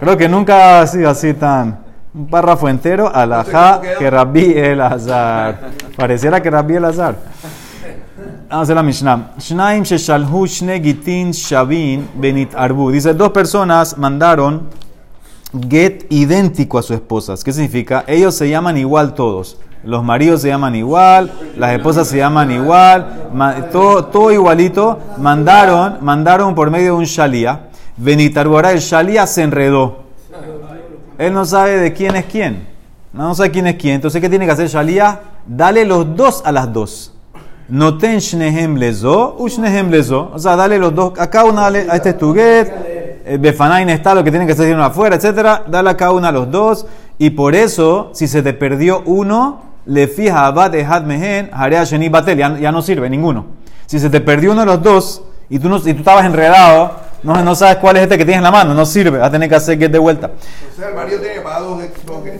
Creo 0.00 0.16
que 0.16 0.28
nunca 0.28 0.80
ha 0.80 0.86
sido 0.86 1.10
así 1.10 1.34
tan 1.34 1.78
un 2.14 2.26
párrafo 2.26 2.68
entero, 2.68 3.10
Alajá 3.14 3.80
que 3.98 4.08
Rabbi 4.08 4.56
El 4.56 4.80
Azar. 4.80 5.56
Pareciera 5.96 6.40
que 6.40 6.50
Rabbi 6.50 6.76
El 6.76 6.84
Azar. 6.86 7.16
Vamos 8.48 8.60
a 8.60 8.62
hacer 8.62 8.76
la 8.76 8.82
Mishnah. 8.82 9.30
Shnaim 9.38 9.84
sheshalhu 9.84 10.46
shne 10.46 10.80
gitin 10.82 11.30
shavin 11.30 12.08
benit 12.14 12.54
arbu. 12.54 12.90
Dice, 12.90 13.14
dos 13.14 13.30
personas 13.30 13.96
mandaron 13.96 14.68
get 15.68 16.06
idéntico 16.10 16.78
a 16.78 16.82
sus 16.82 16.96
esposas. 16.96 17.42
¿Qué 17.42 17.52
significa? 17.52 18.04
Ellos 18.06 18.34
se 18.34 18.48
llaman 18.48 18.76
igual 18.76 19.14
todos. 19.14 19.56
Los 19.82 20.04
maridos 20.04 20.42
se 20.42 20.48
llaman 20.48 20.74
igual, 20.74 21.32
las 21.56 21.72
esposas 21.72 22.06
se 22.08 22.18
llaman 22.18 22.50
igual, 22.50 23.30
todo, 23.72 24.06
todo 24.06 24.30
igualito. 24.30 24.98
Mandaron, 25.18 25.98
mandaron 26.02 26.54
por 26.54 26.70
medio 26.70 26.86
de 26.86 26.98
un 26.98 27.04
shalía. 27.04 27.68
Benit. 27.96 28.36
Ahora 28.36 28.72
el 28.72 28.80
shalía 28.80 29.26
se 29.26 29.42
enredó. 29.42 30.04
Él 31.16 31.32
no 31.32 31.44
sabe 31.46 31.78
de 31.78 31.92
quién 31.94 32.14
es 32.16 32.26
quién. 32.26 32.66
No 33.12 33.34
sabe 33.34 33.50
quién 33.50 33.66
es 33.68 33.76
quién. 33.76 33.94
Entonces, 33.94 34.20
¿qué 34.20 34.28
tiene 34.28 34.44
que 34.44 34.52
hacer 34.52 34.68
shalía? 34.68 35.20
Dale 35.46 35.84
los 35.84 36.14
dos 36.14 36.42
a 36.44 36.52
las 36.52 36.72
dos. 36.72 37.13
Noten 37.68 38.18
shnehem 38.20 38.76
lezo, 38.76 39.36
ushnehem 39.38 39.90
lezo. 39.90 40.30
O 40.34 40.38
sea, 40.38 40.54
dale 40.54 40.78
los 40.78 40.94
dos, 40.94 41.18
a 41.18 41.30
cada 41.30 41.46
una 41.46 41.62
dale, 41.62 41.86
a 41.88 41.96
este 41.96 42.10
es 42.10 42.18
tu 42.18 42.34
get, 42.34 42.70
Befanain 43.40 43.88
está 43.88 44.14
lo 44.14 44.22
que 44.22 44.30
tienen 44.30 44.46
que 44.46 44.52
hacer 44.52 44.74
uno 44.74 44.84
afuera, 44.84 45.16
etc. 45.16 45.66
Dale 45.66 45.90
a 45.90 45.96
cada 45.96 46.12
una 46.12 46.28
a 46.28 46.32
los 46.32 46.50
dos. 46.50 46.86
Y 47.16 47.30
por 47.30 47.54
eso, 47.54 48.10
si 48.12 48.28
se 48.28 48.42
te 48.42 48.52
perdió 48.52 49.02
uno, 49.06 49.62
le 49.86 50.08
fija 50.08 50.46
abad 50.46 50.70
de 50.70 50.84
mehen, 51.06 51.50
harea 51.52 51.84
sheni 51.84 52.08
batel, 52.08 52.36
ya, 52.36 52.58
ya, 52.58 52.72
no 52.72 52.82
sirve 52.82 53.08
ninguno. 53.08 53.46
Si 53.86 53.98
se 53.98 54.10
te 54.10 54.20
perdió 54.20 54.52
uno 54.52 54.60
de 54.60 54.66
los 54.66 54.82
dos 54.82 55.22
y 55.48 55.58
tú, 55.58 55.68
no, 55.68 55.76
y 55.78 55.94
tú 55.94 55.98
estabas 55.98 56.24
enredado, 56.26 56.92
no, 57.22 57.42
no 57.42 57.54
sabes 57.54 57.76
cuál 57.76 57.96
es 57.96 58.02
este 58.02 58.18
que 58.18 58.24
tienes 58.24 58.38
en 58.38 58.44
la 58.44 58.50
mano, 58.50 58.74
no 58.74 58.84
sirve, 58.84 59.18
vas 59.18 59.28
a 59.28 59.30
tener 59.30 59.48
que 59.48 59.54
hacer 59.54 59.78
get 59.78 59.90
de 59.90 59.98
vuelta. 59.98 60.30
O 60.72 60.76
sea, 60.76 60.88
el 60.88 60.94
marido 60.94 61.20
tiene 61.20 61.40
para 61.40 61.60
dos 61.60 61.82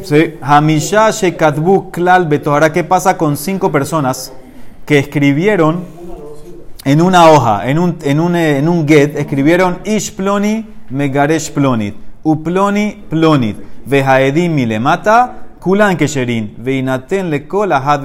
Sí, 0.02 0.38
Hamisha 0.42 1.10
Shekatbu 1.10 1.90
Klal 1.90 2.26
Beto. 2.26 2.52
Ahora, 2.52 2.72
¿qué 2.72 2.84
pasa 2.84 3.16
con 3.16 3.36
cinco 3.36 3.72
personas? 3.72 4.32
Que 4.86 4.98
escribieron 4.98 5.84
en 6.84 7.00
una 7.00 7.30
hoja, 7.30 7.68
en 7.68 7.78
un, 7.78 7.98
en 8.02 8.20
un, 8.20 8.36
en 8.36 8.68
un 8.68 8.86
get, 8.86 9.16
escribieron 9.16 9.78
Ish 9.84 10.14
Ploni 10.14 10.66
Megaresh 10.90 11.52
Plonit, 11.52 11.94
Uploni 12.22 13.04
Plonit, 13.08 13.56
Vejaedim 13.86 14.54
Milemata, 14.54 15.46
Kulan 15.58 15.96
Kesherin, 15.96 16.56
Veinaten 16.58 17.30
Lekol 17.30 17.72
Ahad. 17.72 18.04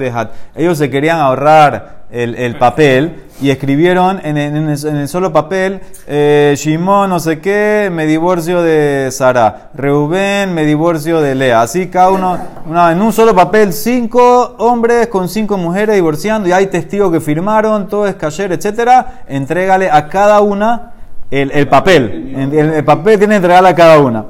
Ellos 0.54 0.78
se 0.78 0.88
querían 0.88 1.18
ahorrar 1.18 1.99
el, 2.12 2.34
el 2.34 2.56
papel 2.56 3.24
y 3.40 3.50
escribieron 3.50 4.20
en, 4.22 4.36
el 4.36 5.08
solo 5.08 5.32
papel, 5.32 5.80
eh, 6.06 6.54
Shimon 6.58 7.08
no 7.08 7.18
sé 7.20 7.40
qué, 7.40 7.88
me 7.90 8.04
divorcio 8.04 8.60
de 8.62 9.08
Sara, 9.10 9.70
Reuben 9.74 10.52
me 10.52 10.66
divorcio 10.66 11.20
de 11.20 11.34
Lea. 11.34 11.62
Así 11.62 11.88
cada 11.88 12.10
uno, 12.10 12.38
en 12.66 13.00
un 13.00 13.12
solo 13.12 13.34
papel, 13.34 13.72
cinco 13.72 14.56
hombres 14.58 15.06
con 15.06 15.28
cinco 15.28 15.56
mujeres 15.56 15.94
divorciando 15.94 16.48
y 16.48 16.52
hay 16.52 16.66
testigos 16.66 17.10
que 17.10 17.20
firmaron, 17.20 17.88
todo 17.88 18.06
es 18.06 18.14
cayer, 18.16 18.52
etcétera. 18.52 19.22
Entrégale 19.26 19.90
a 19.90 20.08
cada 20.08 20.40
una 20.42 20.92
el, 21.30 21.50
el 21.52 21.66
papel. 21.66 22.34
El, 22.36 22.54
el, 22.54 22.84
papel 22.84 23.18
tiene 23.18 23.32
que 23.32 23.36
entregarle 23.36 23.70
a 23.70 23.74
cada 23.74 24.00
una. 24.00 24.26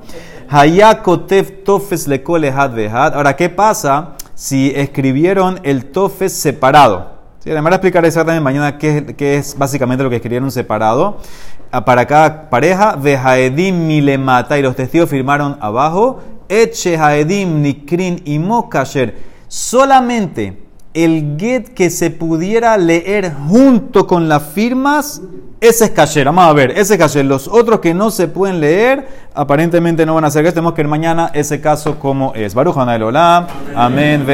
Hayakotef 0.49 1.65
tofes 1.65 2.09
had 2.09 3.15
Ahora, 3.15 3.35
¿qué 3.35 3.49
pasa 3.49 4.15
si 4.35 4.73
escribieron 4.75 5.59
el 5.65 5.87
tofes 5.87 6.33
separado? 6.33 7.20
Sí, 7.43 7.51
además 7.51 7.71
de 7.71 7.77
explicar 7.77 8.05
exactamente 8.05 8.45
mañana 8.45 8.77
qué, 8.77 9.39
es 9.39 9.57
básicamente 9.57 10.05
lo 10.05 10.11
que 10.11 10.17
escribieron 10.17 10.51
separado. 10.51 11.17
Ah, 11.73 11.85
para 11.85 12.07
cada 12.07 12.51
pareja, 12.51 12.97
Vejaedim 12.97 13.87
milemata, 13.87 14.59
y 14.59 14.63
los 14.63 14.77
testigos 14.77 15.09
firmaron 15.09 15.57
abajo, 15.61 16.21
Eche 16.51 16.99
haedim 16.99 17.63
nikrin 17.63 18.21
y 18.25 18.39
mokasher. 18.39 19.15
Solamente 19.49 20.59
el 20.93 21.37
get 21.39 21.69
que 21.69 21.89
se 21.89 22.11
pudiera 22.11 22.77
leer 22.77 23.33
junto 23.49 24.07
con 24.07 24.29
las 24.29 24.43
firmas, 24.43 25.23
ese 25.61 25.85
es 25.85 25.91
kasher. 25.93 26.27
Vamos 26.27 26.45
a 26.45 26.53
ver, 26.53 26.73
ese 26.73 26.95
es 26.95 26.99
kasher. 26.99 27.25
Los 27.25 27.47
otros 27.47 27.81
que 27.81 27.95
no 27.95 28.11
se 28.11 28.29
pueden 28.29 28.61
leer, 28.61 29.07
aparentemente 29.35 30.05
no 30.05 30.15
van 30.15 30.25
a 30.25 30.31
ser 30.31 30.45
Tenemos 30.47 30.73
que 30.73 30.83
ver 30.83 30.89
mañana 30.89 31.31
ese 31.33 31.61
caso 31.61 31.99
como 31.99 32.35
es. 32.35 32.55
Baruch 32.55 32.77
Olam. 32.77 33.47
Amén. 33.75 34.23
Amén. 34.23 34.27